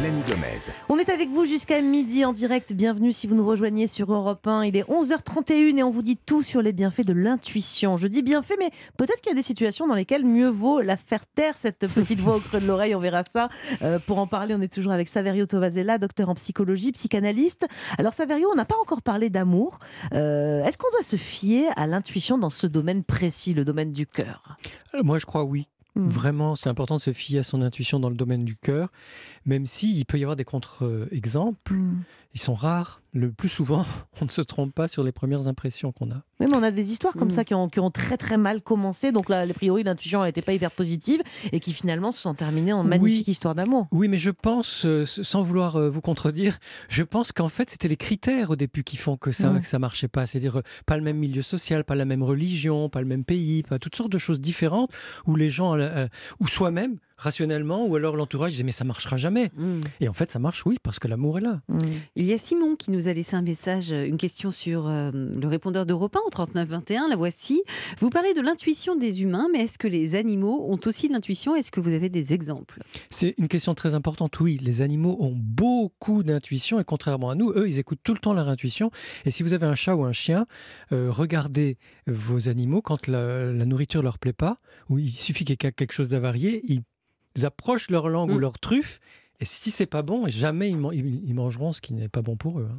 Mélanie 0.00 0.22
Gomez. 0.28 0.72
On 0.88 0.96
est 0.96 1.08
avec 1.10 1.28
vous 1.30 1.44
jusqu'à 1.44 1.80
midi 1.80 2.24
en 2.24 2.30
direct. 2.30 2.72
Bienvenue 2.72 3.10
si 3.10 3.26
vous 3.26 3.34
nous 3.34 3.44
rejoignez 3.44 3.88
sur 3.88 4.12
Europe 4.12 4.46
1. 4.46 4.62
Il 4.66 4.76
est 4.76 4.84
11h31 4.84 5.76
et 5.76 5.82
on 5.82 5.90
vous 5.90 6.02
dit 6.02 6.16
tout 6.16 6.44
sur 6.44 6.62
les 6.62 6.72
bienfaits 6.72 7.04
de 7.04 7.12
l'intuition. 7.12 7.96
Je 7.96 8.06
dis 8.06 8.22
bienfaits, 8.22 8.54
mais 8.60 8.70
peut-être 8.96 9.20
qu'il 9.20 9.30
y 9.30 9.32
a 9.32 9.34
des 9.34 9.42
situations 9.42 9.88
dans 9.88 9.96
lesquelles 9.96 10.24
mieux 10.24 10.50
vaut 10.50 10.80
la 10.80 10.96
faire 10.96 11.26
taire, 11.26 11.56
cette 11.56 11.88
petite 11.92 12.20
voix 12.20 12.36
au 12.36 12.38
creux 12.38 12.60
de 12.60 12.66
l'oreille. 12.68 12.94
On 12.94 13.00
verra 13.00 13.24
ça. 13.24 13.48
Euh, 13.82 13.98
pour 13.98 14.20
en 14.20 14.28
parler, 14.28 14.54
on 14.54 14.60
est 14.60 14.72
toujours 14.72 14.92
avec 14.92 15.08
Saverio 15.08 15.46
Tovazella, 15.46 15.98
docteur 15.98 16.28
en 16.28 16.34
psychologie, 16.36 16.92
psychanalyste. 16.92 17.66
Alors 17.98 18.12
Saverio, 18.12 18.48
on 18.52 18.54
n'a 18.54 18.66
pas 18.66 18.78
encore 18.80 19.02
parlé 19.02 19.30
d'amour. 19.30 19.80
Euh, 20.14 20.62
Est-ce 20.62 20.78
qu'on 20.78 20.92
doit 20.92 21.02
se 21.02 21.16
fier 21.16 21.72
à 21.74 21.88
l'intuition 21.88 22.38
dans 22.38 22.50
ce 22.50 22.68
domaine 22.68 23.02
précis, 23.02 23.52
le 23.52 23.64
domaine 23.64 23.90
du 23.90 24.06
cœur? 24.06 24.56
Euh, 24.94 25.02
Moi, 25.02 25.18
je 25.18 25.26
crois 25.26 25.42
oui. 25.42 25.66
Hmm. 25.98 26.08
Vraiment, 26.08 26.54
c'est 26.54 26.68
important 26.68 26.96
de 26.96 27.00
se 27.00 27.12
fier 27.12 27.40
à 27.40 27.42
son 27.42 27.60
intuition 27.60 27.98
dans 27.98 28.08
le 28.08 28.14
domaine 28.14 28.44
du 28.44 28.54
cœur, 28.54 28.92
même 29.44 29.66
s'il 29.66 30.06
peut 30.06 30.16
y 30.16 30.22
avoir 30.22 30.36
des 30.36 30.44
contre-exemples. 30.44 31.74
Hmm. 31.74 32.02
Ils 32.34 32.40
sont 32.40 32.54
rares. 32.54 33.00
Le 33.14 33.32
plus 33.32 33.48
souvent, 33.48 33.86
on 34.20 34.26
ne 34.26 34.30
se 34.30 34.42
trompe 34.42 34.72
pas 34.74 34.86
sur 34.86 35.02
les 35.02 35.12
premières 35.12 35.48
impressions 35.48 35.92
qu'on 35.92 36.10
a. 36.10 36.22
Oui, 36.40 36.46
mais 36.48 36.54
on 36.56 36.62
a 36.62 36.70
des 36.70 36.92
histoires 36.92 37.14
comme 37.14 37.28
Mm. 37.28 37.32
ça 37.32 37.44
qui 37.44 37.54
ont, 37.54 37.68
qui 37.70 37.80
ont 37.80 37.90
très 37.90 38.18
très 38.18 38.36
mal 38.36 38.60
commencé. 38.62 39.12
Donc 39.12 39.30
là, 39.30 39.40
a 39.40 39.46
priori, 39.54 39.82
l'intuition 39.82 40.22
n'était 40.22 40.42
pas 40.42 40.52
hyper 40.52 40.70
positive 40.70 41.22
et 41.50 41.58
qui 41.58 41.72
finalement 41.72 42.12
se 42.12 42.20
sont 42.20 42.34
terminées 42.34 42.74
en 42.74 42.82
Oui. 42.82 42.88
magnifique 42.88 43.28
histoire 43.28 43.54
d'amour. 43.54 43.88
Oui, 43.92 44.08
mais 44.08 44.18
je 44.18 44.30
pense, 44.30 44.84
euh, 44.84 45.04
sans 45.06 45.40
vouloir 45.42 45.76
euh, 45.76 45.88
vous 45.88 46.02
contredire, 46.02 46.58
je 46.90 47.02
pense 47.02 47.32
qu'en 47.32 47.48
fait, 47.48 47.70
c'était 47.70 47.88
les 47.88 47.96
critères 47.96 48.50
au 48.50 48.56
début 48.56 48.84
qui 48.84 48.98
font 48.98 49.16
que 49.16 49.32
ça 49.32 49.48
Mm. 49.50 49.60
que 49.62 49.66
ça 49.66 49.78
marchait 49.78 50.08
pas. 50.08 50.26
C'est-à-dire 50.26 50.58
euh, 50.58 50.62
pas 50.86 50.96
le 50.98 51.02
même 51.02 51.16
milieu 51.16 51.42
social, 51.42 51.82
pas 51.84 51.94
la 51.96 52.04
même 52.04 52.22
religion, 52.22 52.90
pas 52.90 53.00
le 53.00 53.06
même 53.08 53.24
pays, 53.24 53.62
pas 53.62 53.78
toutes 53.78 53.96
sortes 53.96 54.12
de 54.12 54.18
choses 54.18 54.38
différentes 54.40 54.92
où 55.26 55.34
les 55.34 55.48
gens, 55.50 55.76
ou 56.40 56.46
soi-même, 56.46 56.98
rationnellement, 57.18 57.84
ou 57.84 57.96
alors 57.96 58.16
l'entourage 58.16 58.52
disait 58.52 58.64
mais 58.64 58.72
ça 58.72 58.84
marchera 58.84 59.16
jamais. 59.16 59.50
Mm. 59.56 59.80
Et 60.00 60.08
en 60.08 60.12
fait, 60.12 60.30
ça 60.30 60.38
marche, 60.38 60.64
oui, 60.64 60.76
parce 60.82 60.98
que 60.98 61.08
l'amour 61.08 61.38
est 61.38 61.42
là. 61.42 61.60
Mm. 61.68 61.78
Il 62.16 62.24
y 62.24 62.32
a 62.32 62.38
Simon 62.38 62.76
qui 62.76 62.90
nous 62.90 63.08
a 63.08 63.12
laissé 63.12 63.36
un 63.36 63.42
message, 63.42 63.92
euh, 63.92 64.06
une 64.06 64.16
question 64.16 64.52
sur 64.52 64.86
euh, 64.86 65.10
le 65.12 65.48
répondeur 65.48 65.84
d'Europe 65.84 66.16
1 66.16 66.20
au 66.26 66.30
3921. 66.30 67.08
La 67.08 67.16
voici. 67.16 67.62
Vous 67.98 68.10
parlez 68.10 68.34
de 68.34 68.40
l'intuition 68.40 68.96
des 68.96 69.22
humains, 69.22 69.48
mais 69.52 69.64
est-ce 69.64 69.78
que 69.78 69.88
les 69.88 70.14
animaux 70.14 70.66
ont 70.70 70.78
aussi 70.86 71.08
de 71.08 71.12
l'intuition? 71.12 71.56
Est-ce 71.56 71.72
que 71.72 71.80
vous 71.80 71.92
avez 71.92 72.08
des 72.08 72.32
exemples? 72.32 72.82
C'est 73.10 73.34
une 73.36 73.48
question 73.48 73.74
très 73.74 73.94
importante. 73.94 74.38
Oui, 74.40 74.58
les 74.62 74.80
animaux 74.82 75.16
ont 75.20 75.34
beaucoup 75.34 76.22
d'intuition 76.22 76.78
et 76.78 76.84
contrairement 76.84 77.30
à 77.30 77.34
nous, 77.34 77.50
eux, 77.50 77.68
ils 77.68 77.78
écoutent 77.80 78.00
tout 78.04 78.14
le 78.14 78.20
temps 78.20 78.32
leur 78.32 78.48
intuition. 78.48 78.90
Et 79.24 79.30
si 79.30 79.42
vous 79.42 79.52
avez 79.52 79.66
un 79.66 79.74
chat 79.74 79.96
ou 79.96 80.04
un 80.04 80.12
chien, 80.12 80.46
euh, 80.92 81.10
regardez 81.10 81.78
vos 82.06 82.48
animaux 82.48 82.80
quand 82.80 83.08
la, 83.08 83.52
la 83.52 83.64
nourriture 83.64 84.02
leur 84.02 84.18
plaît 84.18 84.32
pas, 84.32 84.56
ou 84.88 84.98
il 84.98 85.10
suffit 85.10 85.44
qu'il 85.44 85.52
y 85.52 85.66
ait 85.66 85.72
quelque 85.72 85.92
chose 85.92 86.08
d'avarié, 86.08 86.62
ils 86.68 86.82
approchent 87.46 87.90
leur 87.90 88.08
langue 88.08 88.30
ou 88.30 88.36
Mm. 88.36 88.40
leur 88.40 88.58
truffe. 88.58 89.00
Et 89.40 89.44
si 89.44 89.70
c'est 89.70 89.86
pas 89.86 90.02
bon, 90.02 90.28
jamais 90.28 90.68
ils, 90.70 90.76
man- 90.78 90.92
ils- 90.92 91.22
ils 91.24 91.34
mangeront 91.34 91.72
ce 91.72 91.80
qui 91.80 91.94
n'est 91.94 92.08
pas 92.08 92.22
bon 92.22 92.36
pour 92.36 92.58
eux. 92.60 92.68
hein. 92.72 92.78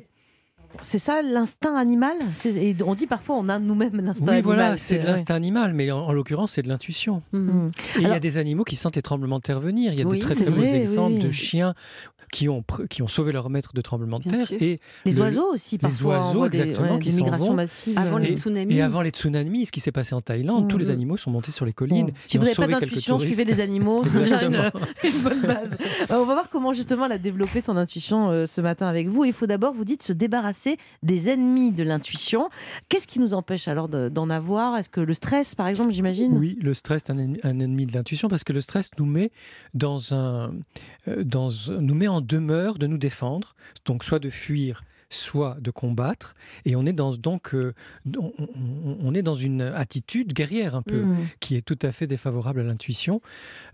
C'est 0.83 0.99
ça 0.99 1.23
l'instinct 1.23 1.75
animal? 1.75 2.15
Et 2.45 2.75
On 2.85 2.93
dit 2.93 3.07
parfois 3.07 3.37
on 3.37 3.49
a 3.49 3.57
nous-mêmes 3.57 4.01
l'instinct 4.01 4.25
Oui, 4.27 4.33
animal. 4.37 4.43
voilà, 4.55 4.77
c'est 4.77 4.97
de 4.97 4.99
ouais. 5.01 5.07
l'instinct 5.07 5.33
animal, 5.33 5.73
mais 5.73 5.89
en, 5.89 6.01
en 6.01 6.11
l'occurrence, 6.11 6.51
c'est 6.53 6.61
de 6.61 6.67
l'intuition. 6.67 7.23
Mm. 7.31 7.69
Et 7.97 8.01
il 8.01 8.03
y 8.03 8.05
a 8.11 8.19
des 8.19 8.37
animaux 8.37 8.63
qui 8.65 8.75
sentent 8.75 8.95
les 8.95 9.01
tremblements 9.01 9.37
de 9.39 9.43
terre 9.43 9.59
venir. 9.59 9.93
Il 9.93 9.99
y 9.99 10.03
a 10.03 10.05
Oui, 10.05 10.19
des 10.19 10.19
très 10.19 10.35
beaux 10.35 10.51
vrai, 10.51 10.75
exemples 10.79 11.13
oui. 11.13 11.19
de 11.19 11.31
chiens 11.31 11.73
qui 12.31 12.47
ont, 12.49 12.63
qui 12.89 13.01
ont 13.01 13.07
sauvé 13.07 13.31
leur 13.31 13.49
maître 13.49 13.73
de 13.73 13.81
tremblements 13.81 14.19
de 14.19 14.23
Bien 14.23 14.33
terre. 14.33 14.47
sûr. 14.47 14.57
Et 14.61 14.79
Les 15.05 15.11
le- 15.13 15.21
oiseaux 15.21 15.53
aussi, 15.53 15.77
parfois. 15.77 16.15
on 16.15 16.19
oiseaux, 16.27 16.37
voit 16.39 16.49
des, 16.49 16.59
exactement, 16.61 16.93
ouais, 16.95 16.99
qui 16.99 17.11
migrations 17.11 17.53
massives. 17.53 17.97
Avant 17.97 18.17
les 18.17 18.33
tsunamis. 18.33 18.75
Et 18.75 18.81
avant 18.81 19.01
les 19.01 19.09
tsunamis, 19.09 19.65
ce 19.65 19.71
qui 19.71 19.79
s'est 19.79 19.91
passé 19.91 20.15
en 20.15 20.21
Thaïlande, 20.21 20.67
tous 20.69 20.77
les 20.77 20.85
Mhm. 20.85 20.91
animaux 20.91 21.17
sont 21.17 21.31
montés 21.31 21.51
sur 21.51 21.65
les 21.65 21.73
collines. 21.73 22.11
Si 22.25 22.37
vous 22.37 22.43
n'avez 22.43 22.55
pas 22.55 22.67
d'intuition, 22.67 23.19
suivez 23.19 23.45
les 23.45 23.59
animaux. 23.59 24.03
C'est 24.05 24.19
déjà 24.21 24.43
une, 24.43 24.55
Exactement. 24.55 24.85
une 25.03 25.21
bonne 25.23 25.41
base. 25.41 25.77
Euh, 25.81 26.05
on 26.21 26.25
va 26.25 26.33
voir 26.33 26.49
comment 26.49 26.73
justement 26.73 27.05
elle 27.05 27.13
a 27.13 27.17
développé 27.17 27.61
son 27.61 27.77
intuition 27.77 28.29
euh, 28.29 28.45
ce 28.45 28.61
matin 28.61 28.87
avec 28.87 29.07
vous. 29.07 29.25
Il 29.25 29.33
faut 29.33 29.47
d'abord, 29.47 29.73
vous 29.73 29.85
dites, 29.85 30.03
se 30.03 30.13
débarrasser 30.13 30.77
des 31.03 31.29
ennemis 31.29 31.71
de 31.71 31.83
l'intuition. 31.83 32.49
Qu'est-ce 32.89 33.07
qui 33.07 33.19
nous 33.19 33.33
empêche 33.33 33.67
alors 33.67 33.89
de- 33.89 34.09
d'en 34.09 34.29
avoir? 34.29 34.77
Est-ce 34.77 34.89
que 34.89 35.01
le 35.01 35.13
stress, 35.13 35.55
par 35.55 35.67
exemple, 35.67 35.91
j'imagine? 35.91 36.37
Oui, 36.37 36.57
le 36.61 36.73
stress 36.73 37.03
est 37.03 37.11
un 37.11 37.17
ennemi, 37.17 37.39
un 37.43 37.59
ennemi 37.59 37.85
de 37.85 37.93
l'intuition 37.93 38.27
parce 38.27 38.43
que 38.43 38.53
le 38.53 38.61
stress 38.61 38.89
nous 38.97 39.05
met 39.05 39.31
dans 39.73 40.13
un, 40.13 40.51
euh, 41.07 41.23
dans, 41.23 41.49
nous 41.79 41.95
met 41.95 42.07
en 42.07 42.18
demeure 42.21 42.77
de 42.77 42.87
nous 42.87 42.97
défendre, 42.97 43.55
donc 43.85 44.03
soit 44.03 44.19
de 44.19 44.29
fuir, 44.29 44.83
soit 45.09 45.57
de 45.59 45.71
combattre, 45.71 46.35
et 46.65 46.75
on 46.75 46.85
est 46.85 46.93
dans 46.93 47.15
donc 47.15 47.55
euh, 47.55 47.73
on, 48.05 49.13
est 49.15 49.23
dans 49.23 49.35
une 49.35 49.61
attitude 49.61 50.33
guerrière 50.33 50.75
un 50.75 50.83
peu. 50.83 51.01
Mm. 51.01 51.27
qui 51.39 51.55
est 51.55 51.61
tout 51.61 51.79
à 51.81 51.91
fait 51.91 52.07
défavorable 52.07 52.59
à 52.59 52.63
l'intuition. 52.63 53.21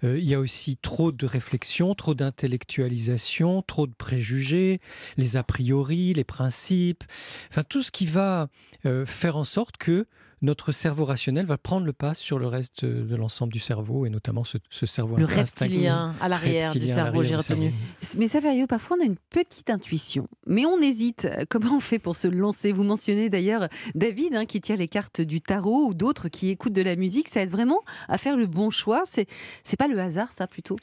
Euh, 0.04 0.18
il 0.18 0.26
y 0.26 0.34
a 0.34 0.40
aussi 0.40 0.78
trop 0.78 1.12
de 1.12 1.26
réflexion, 1.26 1.94
trop 1.96 2.14
d'intellectualisation, 2.14 3.62
trop 3.64 3.88
de 3.88 3.94
préjugés, 3.94 4.80
les 5.18 5.38
a 5.38 5.44
priori, 5.44 6.14
les 6.14 6.24
principes, 6.24 7.04
enfin 7.50 7.64
tout 7.64 7.84
ce 7.84 7.92
qui 7.92 8.06
va 8.06 8.48
euh, 8.86 9.06
faire 9.06 9.36
en 9.36 9.44
sorte 9.44 9.78
que 9.78 10.08
notre 10.46 10.72
cerveau 10.72 11.06
rationnel 11.06 11.46
va 11.46 11.58
prendre 11.58 11.86
le 11.86 11.94
pas 11.94 12.14
sur 12.14 12.40
le 12.40 12.48
reste 12.48 12.86
de, 12.86 13.16
l'ensemble 13.16 13.52
du 13.52 13.60
cerveau 13.60 14.06
et 14.06 14.10
notamment 14.10 14.44
ce, 14.44 14.58
ce 14.70 14.86
cerveau 14.86 15.18
Le 15.18 15.26
reptilien 15.26 16.16
à 16.22 16.30
l'arrière 16.30 16.72
du 16.72 16.88
cerveau, 16.88 17.24
j'ai 17.24 17.36
retenu. 17.36 17.74
Mais 18.18 18.28
Saverio, 18.28 18.68
parfois 18.68 18.98
on 19.00 19.04
a 19.04 19.06
une 19.06 19.18
petite 19.30 19.70
intuition, 19.70 20.28
mais 20.46 20.66
on 20.66 20.80
hésite. 20.80 21.28
Comment 21.50 21.78
on 21.78 21.80
fait 21.80 22.00
pour 22.00 22.16
se 22.16 22.28
lancer? 22.28 22.72
Vous 22.72 22.84
mentionnez 22.84 23.30
d'ailleurs 23.30 23.68
David 23.96 24.36
hein, 24.36 24.46
qui 24.46 24.62
tire 24.62 24.78
les 24.78 24.88
cartes 24.88 25.22
du 25.22 25.42
tarot 25.42 25.88
ou 25.88 25.94
d'autres 25.94 26.30
qui 26.30 26.50
écoutent 26.50 26.74
de 26.74 26.82
la 26.82 26.96
musique. 26.96 27.28
Ça 27.30 27.42
aide 27.42 27.52
vraiment 27.52 27.82
à 28.08 28.18
faire 28.18 28.38
le 28.38 28.46
bon 28.46 28.70
choix. 28.70 29.04
C'est 29.06 29.28
c'est 29.64 29.78
pas 29.78 29.88
le 29.88 30.00
hasard, 30.00 30.32
ça 30.32 30.48
plutôt? 30.48 30.76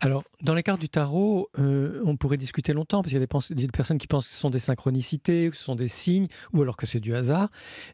Alors, 0.00 0.24
dans 0.42 0.54
les 0.54 0.62
cartes 0.62 0.80
du 0.80 0.90
tarot, 0.90 1.48
euh, 1.58 2.02
on 2.04 2.16
pourrait 2.16 2.36
discuter 2.36 2.74
longtemps, 2.74 3.00
parce 3.02 3.12
qu'il 3.12 3.14
y 3.14 3.22
a 3.22 3.26
des, 3.26 3.68
personnes 3.68 3.96
qui 3.96 4.06
pensent 4.06 4.26
que 4.26 4.32
ce 4.32 4.38
sont 4.38 4.50
des 4.50 4.58
synchronicités, 4.58 5.48
que 5.50 5.56
ce 5.56 5.64
sont 5.64 5.74
des 5.74 5.88
signes, 5.88 6.28
ou 6.52 6.60
alors 6.60 6.76
que 6.76 6.84
c'est 6.84 7.00
du 7.00 7.14
hasard. 7.14 7.48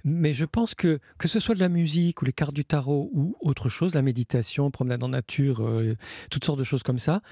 Mais 0.04 0.34
je 0.34 0.44
pense 0.44 0.74
que, 0.74 0.98
que 1.18 1.28
ce 1.28 1.38
soit 1.38 1.54
de 1.54 1.60
la 1.60 1.68
musique, 1.68 2.20
ou 2.20 2.24
les 2.24 2.32
cartes 2.32 2.54
du 2.54 2.64
tarot, 2.64 3.08
ou 3.12 3.36
autre 3.40 3.68
chose, 3.68 3.94
la 3.94 4.02
méditation, 4.02 4.70
promenade 4.72 5.04
en 5.04 5.08
nature, 5.08 5.64
euh, 5.64 5.96
toutes 6.28 6.44
sortes 6.44 6.58
de 6.58 6.64
choses 6.64 6.82
comme 6.82 6.98
ça, 6.98 7.22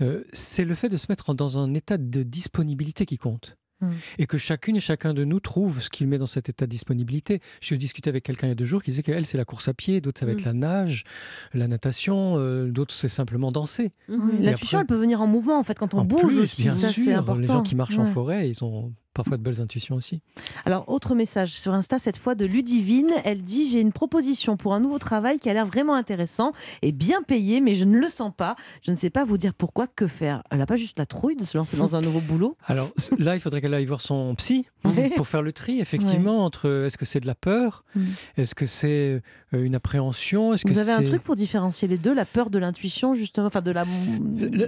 euh, 0.00 0.24
c'est 0.32 0.64
le 0.64 0.74
fait 0.74 0.88
de 0.88 0.96
se 0.96 1.06
mettre 1.08 1.32
dans 1.32 1.58
un 1.58 1.72
état 1.74 1.96
de 1.96 2.24
disponibilité 2.24 3.06
qui 3.06 3.18
compte. 3.18 3.56
Mm. 3.80 3.86
Et 4.18 4.26
que 4.26 4.38
chacune 4.38 4.76
et 4.76 4.80
chacun 4.80 5.12
de 5.12 5.24
nous 5.24 5.38
trouve 5.40 5.80
ce 5.80 5.90
qu'il 5.90 6.08
met 6.08 6.16
dans 6.18 6.26
cet 6.26 6.48
état 6.48 6.64
de 6.66 6.70
disponibilité. 6.70 7.40
Je 7.60 7.74
discutais 7.74 8.08
avec 8.08 8.24
quelqu'un 8.24 8.46
il 8.46 8.50
y 8.50 8.52
a 8.52 8.54
deux 8.56 8.64
jours 8.64 8.82
qui 8.82 8.90
disait 8.90 9.02
qu'elle, 9.02 9.26
c'est 9.26 9.36
la 9.38 9.44
course 9.44 9.68
à 9.68 9.74
pied, 9.74 10.00
d'autres, 10.00 10.18
ça 10.20 10.24
va 10.26 10.32
Mm. 10.32 10.36
être 10.36 10.44
la 10.46 10.52
nage, 10.54 11.04
la 11.52 11.68
natation, 11.68 12.36
euh, 12.38 12.70
d'autres, 12.70 12.94
c'est 12.94 13.08
simplement 13.08 13.52
danser. 13.52 13.90
Mhm. 14.08 14.40
L'intuition, 14.40 14.78
après- 14.78 14.82
elle 14.94 14.96
peut 14.96 15.00
venir 15.00 15.20
en 15.20 15.26
mouvement 15.26 15.58
en 15.58 15.62
fait 15.64 15.78
quand 15.78 15.92
on 15.94 15.98
En 15.98 16.04
bouge 16.04 16.20
plus, 16.22 16.38
aussi. 16.40 16.62
bien 16.62 16.72
Ça, 16.72 16.90
sûr, 16.90 17.18
important. 17.18 17.40
Les 17.40 17.46
gens 17.46 17.62
qui 17.62 17.74
marchent 17.74 17.98
en 17.98 18.06
forêt, 18.06 18.48
ils 18.48 18.64
ont 18.64 18.92
parfois 19.16 19.36
de 19.36 19.42
belles 19.42 19.60
intuitions 19.60 19.96
aussi. 19.96 20.20
Alors, 20.64 20.88
autre 20.88 21.14
message 21.14 21.50
sur 21.52 21.72
Insta, 21.72 21.98
cette 21.98 22.16
fois 22.16 22.34
de 22.34 22.44
Ludivine. 22.46 23.10
Elle 23.24 23.42
dit 23.42 23.68
J'ai 23.70 23.80
une 23.80 23.92
proposition 23.92 24.56
pour 24.56 24.74
un 24.74 24.80
nouveau 24.80 24.98
travail 24.98 25.38
qui 25.38 25.48
a 25.50 25.52
l'air 25.54 25.66
vraiment 25.66 25.94
intéressant 25.94 26.52
et 26.82 26.92
bien 26.92 27.22
payé, 27.22 27.60
mais 27.60 27.74
je 27.74 27.84
ne 27.84 27.98
le 27.98 28.08
sens 28.08 28.32
pas. 28.36 28.56
Je 28.82 28.90
ne 28.90 28.96
sais 28.96 29.10
pas 29.10 29.24
vous 29.24 29.38
dire 29.38 29.54
pourquoi, 29.54 29.86
que 29.86 30.06
faire. 30.06 30.42
Elle 30.50 30.58
n'a 30.58 30.66
pas 30.66 30.76
juste 30.76 30.98
la 30.98 31.06
trouille 31.06 31.36
de 31.36 31.44
se 31.44 31.56
lancer 31.58 31.76
dans 31.76 31.96
un 31.96 32.00
nouveau 32.00 32.20
boulot? 32.20 32.56
Alors 32.66 32.90
là, 33.18 33.34
il 33.34 33.40
faudrait 33.40 33.60
qu'elle 33.60 33.74
aille 33.74 33.86
voir 33.86 34.00
son 34.00 34.34
psy 34.36 34.66
pour 35.16 35.26
faire 35.26 35.42
le 35.42 35.52
tri, 35.52 35.80
effectivement, 35.80 36.44
entre 36.44 36.84
est-ce 36.86 36.96
que 36.98 37.04
c'est 37.04 37.20
de 37.20 37.26
la 37.26 37.34
peur, 37.34 37.84
Mm. 37.96 38.04
est-ce 38.36 38.54
que 38.54 38.66
c'est 38.66 39.22
euh, 39.54 39.62
une 39.64 39.74
appréhension, 39.74 40.52
est-ce 40.52 40.64
que 40.66 40.72
Vous 40.72 40.78
avez 40.78 40.92
un 40.92 41.02
truc 41.02 41.22
pour 41.22 41.34
différencier 41.34 41.88
les 41.88 41.96
deux 41.96 42.12
La 42.14 42.26
peur 42.26 42.50
de 42.50 42.58
l'intuition, 42.58 43.14
justement 43.14 43.46
Enfin, 43.46 43.62
de 43.62 43.70
la. 43.70 43.84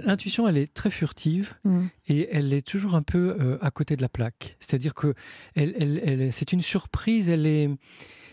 L'intuition, 0.05 0.47
elle 0.47 0.57
est 0.57 0.73
très 0.73 0.89
furtive 0.89 1.53
Mm. 1.63 1.79
et 2.07 2.29
elle 2.31 2.53
est 2.53 2.65
toujours 2.65 2.95
un 2.95 3.01
peu 3.01 3.35
euh, 3.39 3.57
à 3.61 3.69
côté 3.71 3.95
de 3.95 4.01
la 4.01 4.09
plaque. 4.09 4.38
C'est-à-dire 4.59 4.93
que 4.93 5.13
elle, 5.55 5.73
elle- 5.79 6.01
elle- 6.05 6.33
c'est 6.33 6.53
une 6.53 6.61
surprise, 6.61 7.29
elle 7.29 7.45
est... 7.45 7.69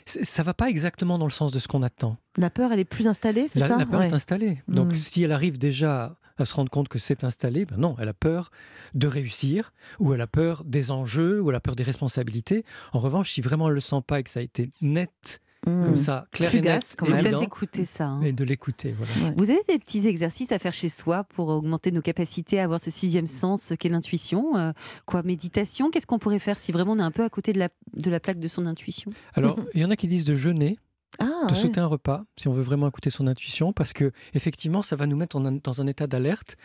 Ça 0.06 0.44
va 0.44 0.54
pas 0.54 0.68
exactement 0.70 1.18
dans 1.18 1.26
le 1.26 1.32
sens 1.32 1.50
de 1.50 1.58
ce 1.58 1.66
qu'on 1.66 1.82
attend. 1.82 2.16
La 2.36 2.48
peur, 2.48 2.72
elle 2.72 2.78
est 2.78 2.84
plus 2.84 3.08
installée, 3.08 3.48
c'est 3.48 3.58
La, 3.58 3.66
ça? 3.68 3.76
la 3.76 3.86
peur 3.86 4.00
Ouais. 4.00 4.06
est 4.08 4.12
installée. 4.12 4.62
Donc 4.68 4.92
Mm. 4.92 4.96
si 4.96 5.22
elle 5.24 5.32
arrive 5.32 5.58
déjà 5.58 6.16
à 6.38 6.44
se 6.44 6.54
rendre 6.54 6.70
compte 6.70 6.86
que 6.88 6.98
c'est 7.00 7.24
installé, 7.24 7.64
ben 7.64 7.76
non, 7.78 7.96
elle 7.98 8.08
a 8.08 8.14
peur 8.14 8.50
de 8.94 9.06
réussir, 9.08 9.72
ou 9.98 10.12
elle 10.14 10.20
a 10.20 10.26
peur 10.28 10.62
des 10.64 10.90
enjeux, 10.92 11.40
ou 11.40 11.50
elle 11.50 11.56
a 11.56 11.60
peur 11.60 11.74
des 11.74 11.82
responsabilités. 11.82 12.64
En 12.92 13.00
revanche, 13.00 13.32
si 13.32 13.40
vraiment 13.40 13.66
elle 13.68 13.74
le 13.74 13.80
sent 13.80 14.00
pas 14.06 14.20
et 14.20 14.22
que 14.22 14.30
ça 14.30 14.38
a 14.40 14.42
été 14.44 14.70
net, 14.80 15.40
Mm. 15.68 15.84
comme 15.84 15.96
ça, 15.96 16.26
clair 16.30 16.50
Fugace, 16.50 16.84
et 16.84 16.88
net, 16.90 16.96
quand 16.96 17.06
même. 17.06 17.14
évident, 17.18 17.38
Peut-être 17.38 17.42
écouter 17.48 17.84
ça. 17.84 18.06
hein. 18.06 18.22
et 18.22 18.32
de 18.32 18.44
l'écouter. 18.44 18.94
Voilà. 18.96 19.34
Vous 19.36 19.50
avez 19.50 19.62
des 19.68 19.78
petits 19.80 20.06
exercices 20.06 20.52
à 20.52 20.58
faire 20.60 20.72
chez 20.72 20.88
soi 20.88 21.24
pour 21.24 21.48
augmenter 21.48 21.90
nos 21.90 22.02
capacités 22.02 22.60
à 22.60 22.64
avoir 22.64 22.78
ce 22.78 22.90
sixième 22.92 23.26
sens 23.26 23.72
qu'est 23.78 23.88
l'intuition 23.88 24.56
Euh, 24.56 24.72
Quoi, 25.06 25.22
méditation? 25.24 25.90
Qu'est-ce 25.90 26.06
qu'on 26.06 26.18
pourrait 26.20 26.38
faire 26.38 26.56
si 26.58 26.70
vraiment 26.72 26.92
on 26.92 26.98
est 26.98 27.02
un 27.02 27.10
peu 27.10 27.24
à 27.24 27.28
côté 27.28 27.52
de 27.52 27.58
la, 27.58 27.68
de 27.94 28.10
la 28.10 28.20
plaque 28.20 28.38
de 28.38 28.48
son 28.48 28.64
intuition? 28.66 29.10
Alors, 29.34 29.58
il 29.74 29.80
y 29.80 29.84
en 29.84 29.90
a 29.90 29.96
qui 29.96 30.06
disent 30.06 30.24
de 30.24 30.34
jeûner. 30.34 30.78
Ah, 31.18 31.46
de 31.48 31.54
ouais. 31.54 31.58
sauter 31.60 31.80
un 31.80 31.86
repas 31.86 32.24
si 32.36 32.48
on 32.48 32.52
veut 32.52 32.62
vraiment 32.62 32.88
écouter 32.88 33.10
son 33.10 33.26
intuition 33.26 33.72
parce 33.72 33.92
que 33.92 34.12
effectivement 34.34 34.82
ça 34.82 34.96
va 34.96 35.06
nous 35.06 35.16
mettre 35.16 35.36
en 35.36 35.44
un- 35.44 35.58
dans 35.62 35.80
un 35.80 35.86
état 35.86 36.06
d'alerte 36.06 36.56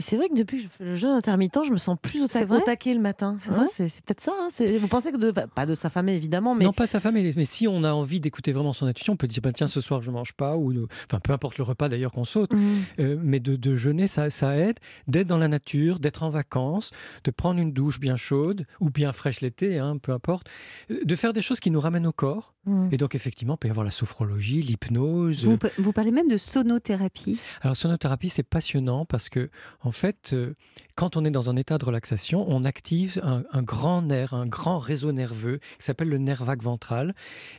C'est 0.00 0.16
vrai 0.16 0.28
que 0.28 0.34
depuis 0.34 0.58
que 0.58 0.62
je 0.64 0.68
fais 0.68 0.84
le 0.84 0.94
jeûne 0.94 1.12
intermittent, 1.12 1.58
je 1.64 1.72
me 1.72 1.76
sens 1.78 1.96
plus 2.00 2.22
au, 2.22 2.26
ta- 2.26 2.44
taquet 2.60 2.94
le 2.94 3.00
matin. 3.00 3.36
C'est 3.38 3.50
vrai, 3.50 3.60
ouais 3.60 3.66
c'est 3.72 3.88
c'est 3.88 4.04
peut-être 4.04 4.20
ça. 4.20 4.32
hein, 4.38 4.48
Vous 4.80 4.88
pensez 4.88 5.12
que 5.12 5.16
de, 5.16 5.30
pas 5.30 5.66
de 5.66 5.74
s'affamer 5.74 6.14
évidemment, 6.14 6.54
mais 6.54 6.64
non 6.64 6.72
pas 6.72 6.86
de 6.86 6.90
sa 6.90 7.00
femme 7.00 7.14
mais, 7.14 7.30
mais 7.36 7.44
si 7.44 7.66
on 7.68 7.84
a 7.84 7.92
envie 7.92 8.20
d'écouter 8.20 8.52
vraiment 8.52 8.72
son 8.72 8.86
intuition 8.86 9.12
on 9.14 9.16
peut 9.16 9.26
dire 9.26 9.40
bah, 9.42 9.52
tiens 9.52 9.66
ce 9.66 9.80
soir 9.80 10.02
je 10.02 10.10
mange 10.10 10.32
pas 10.32 10.56
ou 10.56 10.72
enfin 11.06 11.20
peu 11.20 11.32
importe 11.32 11.58
le 11.58 11.64
repas 11.64 11.88
d'ailleurs 11.88 12.12
qu'on 12.12 12.24
saute 12.24 12.52
Mhm. 12.52 12.60
Euh, 13.00 13.16
mais 13.22 13.40
de, 13.40 13.56
de 13.56 13.74
jeûner 13.74 14.06
ça, 14.06 14.30
ça 14.30 14.56
aide 14.56 14.78
d'être 15.08 15.26
dans 15.26 15.38
la 15.38 15.48
nature 15.48 15.98
d'être 15.98 16.22
en 16.22 16.28
vacances 16.30 16.90
de 17.24 17.30
prendre 17.30 17.58
une 17.60 17.72
douche 17.72 17.98
bien 18.00 18.16
chaude 18.16 18.64
ou 18.80 18.90
bien 18.90 19.12
fraîche 19.12 19.40
l'été 19.40 19.78
hein, 19.78 19.96
peu 19.98 20.12
importe 20.12 20.48
Euh, 20.90 21.00
de 21.04 21.16
faire 21.16 21.32
des 21.32 21.42
choses 21.42 21.60
qui 21.60 21.70
nous 21.70 21.80
ramènent 21.80 22.06
au 22.06 22.12
corps 22.12 22.53
Mhm. 22.66 22.88
et 22.92 22.96
donc 22.96 23.14
effectivement 23.14 23.54
il 23.54 23.58
peut 23.58 23.68
y 23.68 23.70
avoir 23.70 23.84
la 23.84 23.90
sophrologie 23.90 24.62
l'hypnose 24.62 25.44
Vous, 25.44 25.58
vous 25.78 25.92
parlez 25.92 26.10
même 26.10 26.28
de 26.28 26.36
sonothérapie. 26.36 27.38
Alors, 27.62 27.76
sonothérapie, 27.76 28.28
c'est 28.28 28.42
passionnant 28.42 29.04
parce 29.04 29.28
que, 29.28 29.50
en 29.82 29.92
fait, 29.92 30.30
euh, 30.32 30.54
quand 30.94 31.16
on 31.16 31.24
est 31.24 31.30
dans 31.30 31.50
un 31.50 31.56
état 31.56 31.78
de 31.78 31.84
relaxation, 31.84 32.44
on 32.48 32.64
active 32.64 33.20
un, 33.22 33.42
un 33.52 33.62
grand 33.62 34.02
nerf, 34.02 34.34
un 34.34 34.46
grand 34.46 34.78
réseau 34.78 35.12
nerveux 35.12 35.58
qui 35.78 35.84
s'appelle 35.84 36.08
le 36.08 36.18
nerf 36.18 36.44
vague 36.44 36.62
ventral. 36.62 37.14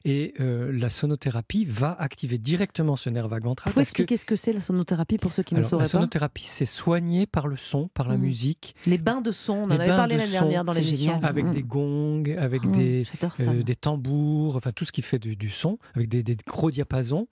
Et 0.06 0.34
euh, 0.40 0.72
la 0.74 0.90
sonothérapie 0.90 1.66
va 1.66 1.92
activer 2.00 2.38
directement 2.38 2.96
ce 2.96 3.10
nerf 3.10 3.28
vague 3.28 3.44
Vous 3.44 3.50
ventral. 3.50 3.72
pouvez 3.74 3.84
parce 3.84 3.94
que, 3.94 4.02
expliquer 4.04 4.18
ce 4.18 4.26
que 4.26 4.36
c'est 4.36 4.54
la 4.54 4.62
sonothérapie 4.62 5.18
pour 5.18 5.34
ceux 5.34 5.44
qui 5.44 5.54
ne 5.54 5.60
alors, 5.60 5.66
la 5.66 5.70
sauraient 5.70 5.84
pas 5.84 5.90
sonothérapie, 5.90 6.44
c'est 6.46 6.66
soigner 6.66 7.26
par 7.26 7.48
le 7.48 7.58
son, 7.58 7.88
par 7.94 8.08
la 8.10 8.16
Mhm. 8.18 8.22
musique, 8.24 8.76
Les 8.86 8.98
bains 8.98 9.22
de 9.22 9.32
son, 9.32 9.54
on 9.54 9.64
en 9.64 9.68
Les 9.68 9.76
avait 9.76 9.88
parlé 9.88 10.18
l'année 10.18 10.32
dernière 10.32 10.64
dans 10.64 10.74
c'est 10.74 10.82
l'émission. 10.82 11.20
avec 11.24 11.46
Mhm. 11.46 11.52
des 11.52 11.64
gongs, 11.64 12.24
avec 12.38 12.64
Mhm. 12.66 12.72
des, 12.72 13.06
euh, 13.42 13.64
des 13.64 13.76
tambours, 13.76 14.56
enfin 14.56 14.72
tout 14.72 14.86
ce 14.86 14.92
qui 14.96 15.02
fait 15.02 15.20
du, 15.20 15.36
du 15.36 15.50
son, 15.50 15.78
avec 15.94 16.08
des, 16.08 16.24
des 16.24 16.36
gros 16.48 16.72
diapasons 16.72 17.28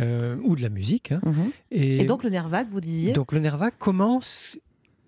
euh, 0.00 0.36
ou 0.42 0.56
de 0.56 0.62
la 0.62 0.68
musique. 0.68 1.12
hein. 1.12 1.20
Mhm. 1.24 1.50
Et, 1.70 1.98
Et 2.02 2.04
donc 2.04 2.22
le 2.24 2.30
nerf 2.30 2.48
vague, 2.48 2.68
vous 2.70 2.80
disiez? 2.80 3.12
Donc 3.12 3.32
le 3.32 3.40
nerf 3.40 3.56
vague 3.58 3.76
commence 3.78 4.58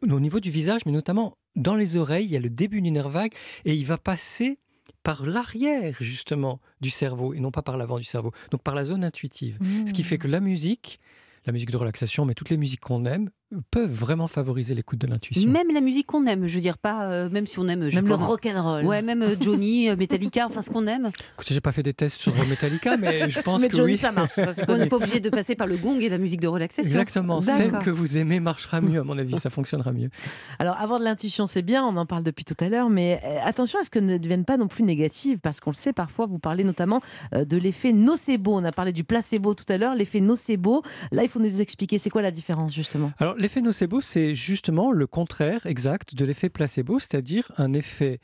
au 0.02 0.20
niveau 0.20 0.40
du 0.40 0.50
visage, 0.50 0.82
mais 0.86 0.92
notamment 0.92 1.36
dans 1.56 1.74
les 1.76 1.96
oreilles. 1.96 2.26
Il 2.26 2.32
y 2.32 2.36
a 2.36 2.40
le 2.40 2.50
début 2.50 2.80
du 2.82 2.90
nerf 2.90 3.08
vague 3.08 3.32
et 3.64 3.74
il 3.74 3.86
va 3.86 3.96
passer 3.98 4.58
par 5.02 5.24
l'arrière 5.24 5.96
justement 6.00 6.60
du 6.80 6.90
cerveau 6.90 7.32
et 7.34 7.40
non 7.40 7.50
pas 7.50 7.62
par 7.62 7.76
l'avant 7.76 7.98
du 7.98 8.04
cerveau. 8.04 8.32
Donc 8.50 8.62
par 8.62 8.74
la 8.74 8.84
zone 8.84 9.04
intuitive. 9.04 9.58
Ce 9.86 9.92
qui 9.92 10.02
Mmh. 10.02 10.04
fait 10.04 10.18
que 10.18 10.28
la 10.28 10.40
musique, 10.40 10.98
la 11.46 11.52
musique 11.52 11.70
de 11.70 11.76
relaxation, 11.76 12.24
mais 12.24 12.34
toutes 12.34 12.50
les 12.50 12.56
musiques 12.56 12.80
qu'on 12.80 13.04
aime, 13.04 13.30
peuvent 13.70 13.90
vraiment 13.90 14.26
favoriser 14.26 14.74
l'écoute 14.74 14.98
de 14.98 15.06
l'intuition. 15.06 15.50
Même 15.50 15.72
la 15.72 15.80
musique 15.80 16.06
qu'on 16.06 16.26
aime, 16.26 16.46
je 16.46 16.54
veux 16.54 16.60
dire, 16.60 16.78
pas 16.78 17.08
euh, 17.10 17.28
même 17.30 17.46
si 17.46 17.58
on 17.58 17.68
aime. 17.68 17.88
je 17.88 17.96
Même 17.96 18.08
le 18.08 18.14
rock 18.14 18.46
and 18.46 18.62
roll. 18.62 18.84
Ouais, 18.84 19.02
même 19.02 19.22
euh, 19.22 19.36
Johnny, 19.40 19.88
euh, 19.88 19.96
Metallica, 19.96 20.46
enfin 20.46 20.62
ce 20.62 20.70
qu'on 20.70 20.86
aime. 20.86 21.10
Écoutez, 21.34 21.54
j'ai 21.54 21.60
pas 21.60 21.72
fait 21.72 21.82
des 21.82 21.92
tests 21.94 22.16
sur 22.16 22.34
Metallica, 22.48 22.96
mais 22.98 23.30
je 23.30 23.40
pense 23.40 23.60
Mais 23.60 23.68
que 23.68 23.76
Johnny, 23.76 23.92
oui. 23.92 23.98
ça 23.98 24.12
marche. 24.12 24.32
ça, 24.34 24.52
On 24.68 24.76
n'est 24.76 24.86
pas 24.86 24.96
obligé 24.96 25.20
de 25.20 25.30
passer 25.30 25.54
par 25.54 25.66
le 25.66 25.76
gong 25.76 25.98
et 26.00 26.08
la 26.08 26.18
musique 26.18 26.40
de 26.40 26.48
relaxation. 26.48 26.90
Exactement. 26.90 27.42
Celle 27.42 27.78
que 27.78 27.90
vous 27.90 28.16
aimez 28.16 28.40
marchera 28.40 28.80
mieux, 28.80 29.00
à 29.00 29.04
mon 29.04 29.18
avis. 29.18 29.38
Ça 29.38 29.50
fonctionnera 29.50 29.92
mieux. 29.92 30.10
Alors, 30.58 30.76
avoir 30.78 30.98
de 30.98 31.04
l'intuition, 31.04 31.46
c'est 31.46 31.62
bien, 31.62 31.84
on 31.84 31.96
en 31.96 32.06
parle 32.06 32.22
depuis 32.22 32.44
tout 32.44 32.56
à 32.60 32.68
l'heure, 32.68 32.90
mais 32.90 33.20
euh, 33.24 33.38
attention 33.44 33.78
à 33.78 33.84
ce 33.84 33.90
que 33.90 33.98
ne 33.98 34.18
devienne 34.18 34.44
pas 34.44 34.56
non 34.56 34.68
plus 34.68 34.84
négative, 34.84 35.38
parce 35.40 35.60
qu'on 35.60 35.70
le 35.70 35.76
sait, 35.76 35.92
parfois, 35.92 36.26
vous 36.26 36.38
parlez 36.38 36.64
notamment 36.64 37.00
de 37.32 37.56
l'effet 37.56 37.92
nocebo. 37.92 38.54
On 38.54 38.64
a 38.64 38.72
parlé 38.72 38.92
du 38.92 39.04
placebo 39.04 39.54
tout 39.54 39.64
à 39.68 39.76
l'heure, 39.76 39.94
l'effet 39.94 40.20
nocebo. 40.20 40.82
Là, 41.12 41.22
il 41.22 41.28
faut 41.28 41.40
nous 41.40 41.60
expliquer, 41.60 41.98
c'est 41.98 42.10
quoi 42.10 42.22
la 42.22 42.30
différence, 42.30 42.74
justement? 42.74 43.12
Alors, 43.18 43.34
l'effet 43.44 43.60
nocebo, 43.60 44.00
c'est 44.00 44.34
justement 44.34 44.90
le 44.90 45.06
contraire 45.06 45.66
exact 45.66 46.14
de 46.14 46.24
l'effet 46.24 46.48
placebo, 46.48 46.98
c'est-à-dire 46.98 47.52
un 47.58 47.74
effet 47.74 48.18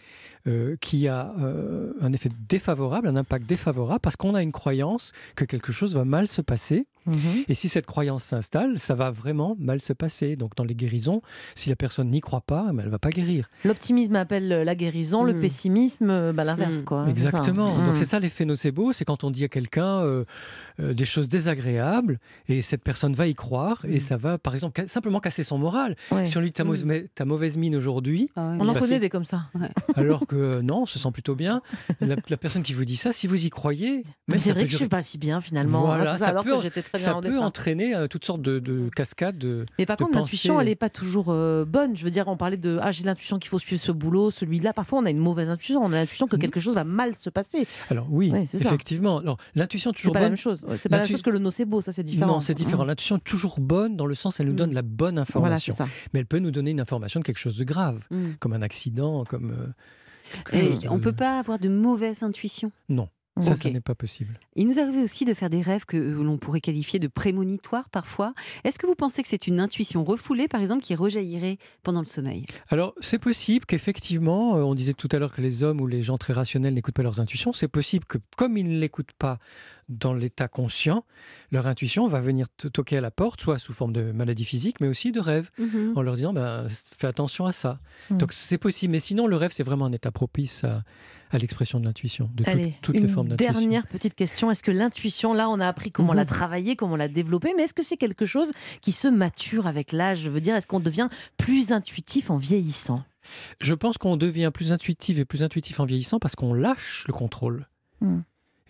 euh, 0.47 0.77
qui 0.81 1.09
a 1.09 1.35
euh, 1.39 1.93
un 2.01 2.15
effet 2.15 2.31
défavorable, 2.49 3.07
un 3.07 3.17
impact 3.17 3.45
défavorable, 3.47 4.01
parce 4.01 4.17
qu'on 4.17 4.35
a 4.35 4.41
une 4.41 4.51
croyance 4.51 5.13
que 5.37 5.45
quelque 5.45 5.73
chose 5.73 5.95
va 5.95 6.07
mal 6.07 6.27
se 6.27 6.41
passer. 6.41 6.87
Et 7.49 7.55
si 7.55 7.69
cette 7.69 7.87
croyance 7.87 8.25
s'installe, 8.25 8.79
ça 8.79 8.95
va 8.95 9.11
vraiment 9.11 9.57
mal 9.59 9.81
se 9.81 9.93
passer. 9.93 10.37
Donc, 10.37 10.55
dans 10.57 10.65
les 10.65 10.75
guérisons, 10.75 11.23
si 11.55 11.69
la 11.71 11.77
personne 11.77 12.11
n'y 12.11 12.21
croit 12.21 12.41
pas, 12.43 12.67
elle 12.71 12.77
ne 12.87 12.91
va 12.91 12.99
pas 12.99 13.11
guérir. 13.11 13.49
L'optimisme 13.65 14.17
appelle 14.17 14.49
la 14.49 14.75
guérison, 14.75 15.25
le 15.25 15.33
Mm. 15.35 15.41
pessimisme, 15.41 16.11
euh, 16.11 16.33
bah, 16.33 16.45
l'inverse, 16.45 16.83
Mm. 16.83 16.87
ça. 16.89 17.07
Exactement. 17.09 17.75
Mm. 17.77 17.87
Donc 17.87 17.97
c'est 17.97 18.05
ça 18.05 18.19
l'effet 18.21 18.45
nocebo, 18.45 18.93
c'est 18.93 19.05
quand 19.05 19.25
on 19.25 19.31
dit 19.31 19.45
à 19.45 19.49
quelqu'un 19.49 20.01
euh, 20.01 20.25
euh, 20.81 20.93
des 20.95 21.05
choses 21.05 21.29
désagréables 21.29 22.19
et 22.49 22.63
cette 22.63 22.83
personne 22.83 23.13
va 23.15 23.27
y 23.27 23.35
croire 23.35 23.85
et 23.89 23.97
Mm. 23.97 24.01
ça 24.01 24.17
va, 24.17 24.39
par 24.39 24.55
exemple, 24.55 24.81
ca- 24.81 24.87
simplement 24.87 25.21
casser 25.21 25.43
son 25.43 25.59
moral. 25.59 25.97
Ouais. 26.11 26.25
Si 26.25 26.37
on 26.37 26.41
lui 26.41 26.49
dit 26.49 26.53
ta, 26.53 26.65
Mm. 26.65 26.67
mauvaise- 26.69 27.09
ta 27.15 27.25
mauvaise 27.25 27.57
mine 27.57 27.77
aujourd'hui, 27.77 28.31
Ah 28.37 28.49
ouais, 28.51 28.57
On 28.61 28.69
en 28.69 28.73
Bah, 28.75 28.79
connaît 28.81 28.95
c'est- 28.95 29.01
des 29.01 29.09
comme 29.11 29.25
ça. 29.25 29.45
alors 29.97 30.27
que 30.27 30.61
non, 30.61 30.83
on 30.83 30.87
se 30.87 30.99
sent 30.99 31.11
plutôt 31.13 31.35
bien, 31.35 31.63
la, 32.01 32.17
la 32.29 32.37
personne 32.37 32.63
qui 32.63 32.73
vous 32.75 32.85
dit 32.85 32.97
ça, 32.97 33.13
si 33.13 33.27
vous 33.27 33.45
y 33.45 33.51
croyez, 33.51 34.05
Mais 34.29 34.39
c'est 34.39 34.53
vrai 34.53 34.63
que 34.65 34.67
je 34.69 34.73
durer- 34.77 34.85
suis 34.85 34.89
pas 34.89 35.03
si 35.03 35.19
bien 35.19 35.41
finalement. 35.41 35.81
Voilà, 35.87 36.13
Ah, 36.13 36.19
ça, 36.19 36.25
ça 36.27 36.31
alors 36.31 36.45
peut- 36.45 36.57
que 36.57 36.63
j'étais 36.63 36.83
très 36.93 36.99
bien 36.99 37.13
ça 37.13 37.19
au 37.19 37.21
peut 37.21 37.29
départ. 37.31 37.43
entraîner 37.45 37.95
euh, 37.95 38.07
toutes 38.09 38.25
sortes 38.25 38.43
de, 38.43 38.59
de 38.59 38.89
cascades. 38.95 39.39
De... 39.39 39.67
Mais 39.79 39.87
par 39.87 39.97
de 39.97 40.05
contre, 40.05 40.19
l'intuition, 40.19 40.61
elle 40.61 40.67
n'est 40.69 40.75
pas 40.75 40.91
toujours 40.91 41.27
euh, 41.29 41.65
bonne. 41.65 41.97
Je 41.97 42.05
veux 42.05 42.11
dire, 42.11 42.29
on 42.29 42.37
parlait 42.37 42.57
de 42.57 42.79
ah, 42.83 42.93
j'ai 42.93 43.05
l'intuition 43.05 43.39
qu'il 43.39 43.49
faut 43.49 43.59
suivre 43.59 43.81
ce 43.81 43.93
boulot, 43.93 44.31
celui-là. 44.31 44.73
Parfois, 44.73 44.99
on 45.01 45.07
a 45.07 45.11
une 45.11 45.19
mauvaise 45.19 45.51
intuition. 45.51 45.81
On 45.83 45.93
a 45.93 45.97
l'intuition 45.97 46.27
que 46.27 46.37
Mhm. 46.37 46.41
quelque 46.43 46.61
chose 46.61 46.75
va 46.75 46.85
mal 46.85 47.15
se 47.15 47.31
passer. 47.31 47.67
Alors 47.91 48.07
oui, 48.11 48.31
Ouais, 48.31 48.45
c'est 48.47 48.59
ça. 48.59 48.67
effectivement. 48.69 49.19
Alors 49.19 49.37
l'intuition 49.55 49.91
est 49.91 49.95
C'est 49.95 50.03
toujours 50.03 50.13
pas 50.15 50.21
la 50.21 50.27
bonne. 50.27 50.33
même 50.33 50.37
chose. 50.39 50.65
Ouais, 50.65 50.77
C'est 50.79 50.89
pas 50.89 50.97
la 50.97 51.03
même 51.03 51.11
chose 51.13 51.23
que 51.23 51.31
le 51.31 51.39
nocebo. 51.39 51.81
Ça, 51.81 51.93
c'est 51.93 52.03
différent. 52.03 52.35
Non, 52.35 52.41
c'est 52.41 52.55
différent. 52.55 52.85
L'intuition 52.85 53.17
est 53.17 53.25
toujours 53.25 53.61
bonne 53.61 53.97
dans 53.97 54.07
le 54.07 54.15
sens 54.15 54.41
elle 54.41 54.47
nous 54.47 54.53
Mm. 54.53 54.57
donne 54.57 54.75
la 54.75 54.83
bonne 54.83 55.15
Voilà, 55.15 55.23
information. 55.23 55.73
c'est 55.77 55.85
ça. 55.85 55.89
mais 56.13 56.21
elle 56.21 56.27
peut 56.27 56.39
nous 56.39 56.51
donner 56.51 56.71
une 56.73 56.81
information 56.81 57.21
de 57.21 57.25
quelque 57.25 57.39
chose 57.39 57.57
de 57.57 57.65
grave, 57.65 58.01
Mm. 58.11 58.33
comme 58.39 58.53
un 58.53 58.63
accident, 58.63 59.25
comme. 59.25 59.53
euh, 59.53 59.67
Et 60.53 60.89
on 60.89 60.99
peut 61.01 61.13
pas 61.13 61.39
avoir 61.39 61.59
de 61.59 61.69
mauvaise 61.69 62.23
intuition. 62.23 62.71
Non, 62.89 63.09
ça, 63.43 63.53
Ok. 63.53 63.59
ça 63.59 63.71
n'est 63.71 63.81
pas 63.81 63.95
possible. 63.95 64.39
Il 64.57 64.67
nous 64.67 64.79
arrive 64.79 64.97
aussi 64.99 65.25
de 65.25 65.35
faire 65.35 65.51
des 65.51 65.63
rêves 65.63 65.85
que 65.85 65.97
euh, 65.97 66.23
l'on 66.23 66.39
pourrait 66.39 66.61
qualifier 66.61 66.99
de 66.99 67.09
prémonitoires 67.09 67.89
parfois. 67.89 68.35
Est-ce 68.65 68.79
que 68.79 68.87
vous 68.87 68.95
pensez 68.95 69.23
que 69.23 69.29
c'est 69.29 69.47
une 69.47 69.61
intuition 69.61 70.05
refoulée, 70.05 70.49
par 70.49 70.61
exemple, 70.61 70.83
qui 70.83 70.95
rejaillirait 70.95 71.59
pendant 71.83 72.01
le 72.01 72.07
sommeil? 72.07 72.45
Alors, 72.69 72.95
c'est 73.01 73.19
possible 73.19 73.67
qu'effectivement, 73.67 74.57
euh, 74.57 74.63
on 74.63 74.75
disait 74.75 74.95
tout 74.95 75.09
à 75.13 75.19
l'heure 75.19 75.35
que 75.35 75.43
les 75.43 75.63
hommes 75.63 75.81
ou 75.81 75.87
les 75.87 76.03
gens 76.03 76.19
très 76.19 76.33
rationnels 76.33 76.75
n'écoutent 76.75 76.95
pas 76.95 77.03
leurs 77.03 77.21
intuitions. 77.21 77.53
C'est 77.53 77.69
possible 77.69 78.05
que, 78.05 78.19
comme 78.37 78.57
ils 78.57 78.69
ne 78.69 78.79
l'écoutent 78.79 79.13
pas 79.19 79.39
dans 79.89 80.15
l'état 80.15 80.47
conscient, 80.47 81.05
leur 81.51 81.67
intuition 81.67 82.07
va 82.07 82.21
venir 82.21 82.47
toquer 82.73 82.99
à 82.99 83.01
la 83.01 83.11
porte, 83.11 83.41
soit 83.41 83.59
sous 83.59 83.73
forme 83.73 83.93
de 83.93 84.13
maladie 84.13 84.45
physique, 84.45 84.81
mais 84.81 84.87
aussi 84.87 85.11
de 85.11 85.19
rêve, 85.19 85.51
en 85.97 86.03
leur 86.03 86.15
disant 86.15 86.33
ben, 86.33 86.67
fais 86.97 87.09
attention 87.09 87.47
à 87.47 87.53
ça. 87.53 87.81
Mm. 88.09 88.19
Donc, 88.19 88.33
c'est 88.33 88.59
possible. 88.59 88.93
Mais 88.93 89.01
sinon, 89.01 89.27
le 89.27 89.35
rêve, 89.35 89.51
c'est 89.53 89.65
vraiment 89.65 89.87
un 89.87 89.93
état 89.93 90.13
propice 90.13 90.63
à, 90.63 90.83
à 91.31 91.39
l'expression 91.39 91.79
de 91.81 91.85
l'intuition, 91.85 92.29
de 92.35 92.43
toutes- 92.45 92.49
Allez, 92.53 92.75
toutes 92.83 92.97
une 92.97 93.03
les 93.03 93.09
formes 93.09 93.29
d'intuition. 93.29 93.61
dernière 93.61 93.87
petite 93.87 94.15
question. 94.15 94.51
Est-ce 94.51 94.63
que 94.63 94.71
l'intuition, 94.71 95.33
là, 95.33 95.49
on 95.49 95.61
a 95.61 95.67
appris 95.69 95.91
comment 95.93 96.13
Mhm. 96.13 96.17
la 96.19 96.25
travailler, 96.25 96.77
comment 96.77 96.97
la 96.97 97.09
développer, 97.09 97.53
mais 97.57 97.65
est-ce 97.65 97.75
que 97.75 97.83
c'est 97.83 97.97
quelque 97.97 98.27
chose 98.27 98.53
qui 98.81 98.93
se 98.93 99.09
mature 99.09 99.67
avec 99.67 99.93
l'âge? 99.93 100.21
Je 100.21 100.31
veux 100.31 100.41
dire, 100.41 100.55
est-ce 100.57 100.67
qu'on 100.67 100.81
devient 100.81 101.09
plus 101.37 101.73
intuitif 101.73 102.31
en 102.31 102.37
vieillissant? 102.37 103.05
Je 103.61 103.75
pense 103.75 103.99
qu'on 103.99 104.17
devient 104.17 104.51
plus 104.53 104.73
intuitif 104.73 105.19
et 105.19 105.25
plus 105.25 105.43
intuitif 105.43 105.79
en 105.81 105.85
vieillissant 105.85 106.19
parce 106.19 106.35
qu'on 106.35 106.55
lâche 106.55 107.05
le 107.07 107.13
contrôle. 107.13 107.67
Mm. 108.01 108.21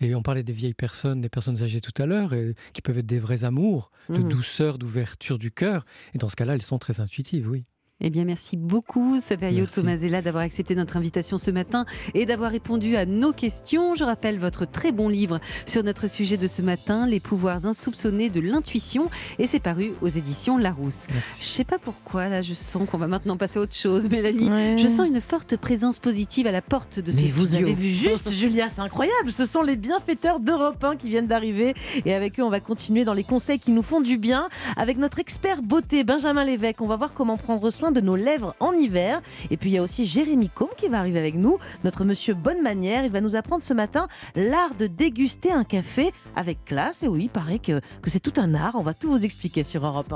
Et 0.01 0.15
on 0.15 0.21
parlait 0.23 0.43
des 0.43 0.51
vieilles 0.53 0.73
personnes, 0.73 1.21
des 1.21 1.29
personnes 1.29 1.61
âgées 1.63 1.79
tout 1.79 1.93
à 2.01 2.05
l'heure, 2.07 2.33
qui 2.73 2.81
peuvent 2.81 2.97
être 2.97 3.05
des 3.05 3.19
vrais 3.19 3.43
amours, 3.43 3.91
de 4.09 4.17
Mhm. 4.17 4.29
douceur, 4.29 4.77
d'ouverture 4.79 5.37
du 5.37 5.51
cœur. 5.51 5.85
Et 6.15 6.17
dans 6.17 6.27
ce 6.27 6.35
cas-là, 6.35 6.55
elles 6.55 6.63
sont 6.63 6.79
très 6.79 6.99
intuitives, 7.01 7.47
oui. 7.49 7.65
Eh 8.03 8.09
bien, 8.09 8.25
merci 8.25 8.57
beaucoup, 8.57 9.19
Saverio. 9.21 9.65
Tomasella, 9.67 10.23
d'avoir 10.23 10.43
accepté 10.43 10.73
notre 10.73 10.97
invitation 10.97 11.37
ce 11.37 11.51
matin 11.51 11.85
et 12.15 12.25
d'avoir 12.25 12.49
répondu 12.49 12.95
à 12.95 13.05
nos 13.05 13.31
questions. 13.31 13.93
Je 13.93 14.03
rappelle 14.03 14.39
votre 14.39 14.65
très 14.65 14.91
bon 14.91 15.07
livre 15.07 15.39
sur 15.67 15.83
notre 15.83 16.09
sujet 16.09 16.35
de 16.37 16.47
ce 16.47 16.63
matin, 16.63 17.05
Les 17.05 17.19
pouvoirs 17.19 17.65
insoupçonnés 17.67 18.29
de 18.31 18.39
l'intuition, 18.39 19.09
et 19.37 19.45
c'est 19.45 19.59
paru 19.59 19.93
aux 20.01 20.07
éditions 20.07 20.57
Larousse. 20.57 21.03
Je 21.09 21.13
Merci. 21.13 21.43
sais 21.53 21.63
pas 21.63 21.77
pourquoi, 21.77 22.27
là, 22.27 22.41
je 22.41 22.55
sens 22.55 22.89
qu'on 22.89 22.97
va 22.97 23.07
maintenant 23.07 23.37
passer 23.37 23.59
à 23.59 23.61
autre 23.61 23.75
chose, 23.75 24.09
Mélanie. 24.09 24.49
Ouais. 24.49 24.77
Je 24.79 24.87
sens 24.87 25.07
une 25.07 25.21
forte 25.21 25.55
présence 25.57 25.99
positive 25.99 26.47
à 26.47 26.51
la 26.51 26.63
porte 26.63 26.99
de 26.99 27.11
Mais 27.11 27.27
ce 27.27 27.33
vous 27.35 27.45
studio. 27.45 27.67
avez 27.67 27.75
vu 27.75 27.91
juste, 27.91 28.31
Julia, 28.33 28.67
c'est 28.67 28.81
incroyable. 28.81 29.31
Ce 29.31 29.45
sont 29.45 29.61
les 29.61 29.75
bienfaiteurs 29.75 30.39
d'Europe 30.39 30.83
1 30.83 30.95
qui 30.95 31.07
viennent 31.09 31.27
d'arriver. 31.27 31.75
Et 32.05 32.15
avec 32.15 32.39
eux, 32.39 32.43
on 32.43 32.49
va 32.49 32.59
continuer 32.61 33.05
dans 33.05 33.13
les 33.13 33.23
conseils 33.23 33.59
qui 33.59 33.69
nous 33.71 33.83
font 33.83 34.01
du 34.01 34.17
bien. 34.17 34.49
Avec 34.75 34.97
notre 34.97 35.19
expert 35.19 35.61
beauté, 35.61 36.03
Benjamin 36.03 36.43
Lévesque, 36.45 36.81
on 36.81 36.87
va 36.87 36.95
voir 36.95 37.13
comment 37.13 37.37
prendre 37.37 37.69
soin 37.69 37.90
de 37.91 38.01
nos 38.01 38.15
lèvres 38.15 38.55
en 38.59 38.73
hiver. 38.73 39.21
Et 39.49 39.57
puis, 39.57 39.69
il 39.69 39.73
y 39.73 39.77
a 39.77 39.83
aussi 39.83 40.05
Jérémy 40.05 40.49
Combe 40.49 40.75
qui 40.77 40.87
va 40.87 40.99
arriver 40.99 41.19
avec 41.19 41.35
nous, 41.35 41.57
notre 41.83 42.05
monsieur 42.05 42.33
Bonne 42.33 42.61
Manière. 42.61 43.05
Il 43.05 43.11
va 43.11 43.21
nous 43.21 43.35
apprendre 43.35 43.63
ce 43.63 43.73
matin 43.73 44.07
l'art 44.35 44.75
de 44.75 44.87
déguster 44.87 45.51
un 45.51 45.63
café 45.63 46.11
avec 46.35 46.63
classe. 46.65 47.03
Et 47.03 47.07
oui, 47.07 47.23
il 47.23 47.29
paraît 47.29 47.59
que, 47.59 47.79
que 48.01 48.09
c'est 48.09 48.19
tout 48.19 48.33
un 48.37 48.53
art. 48.53 48.73
On 48.75 48.83
va 48.83 48.93
tout 48.93 49.09
vous 49.09 49.25
expliquer 49.25 49.63
sur 49.63 49.85
Europe 49.85 50.07
1. 50.07 50.09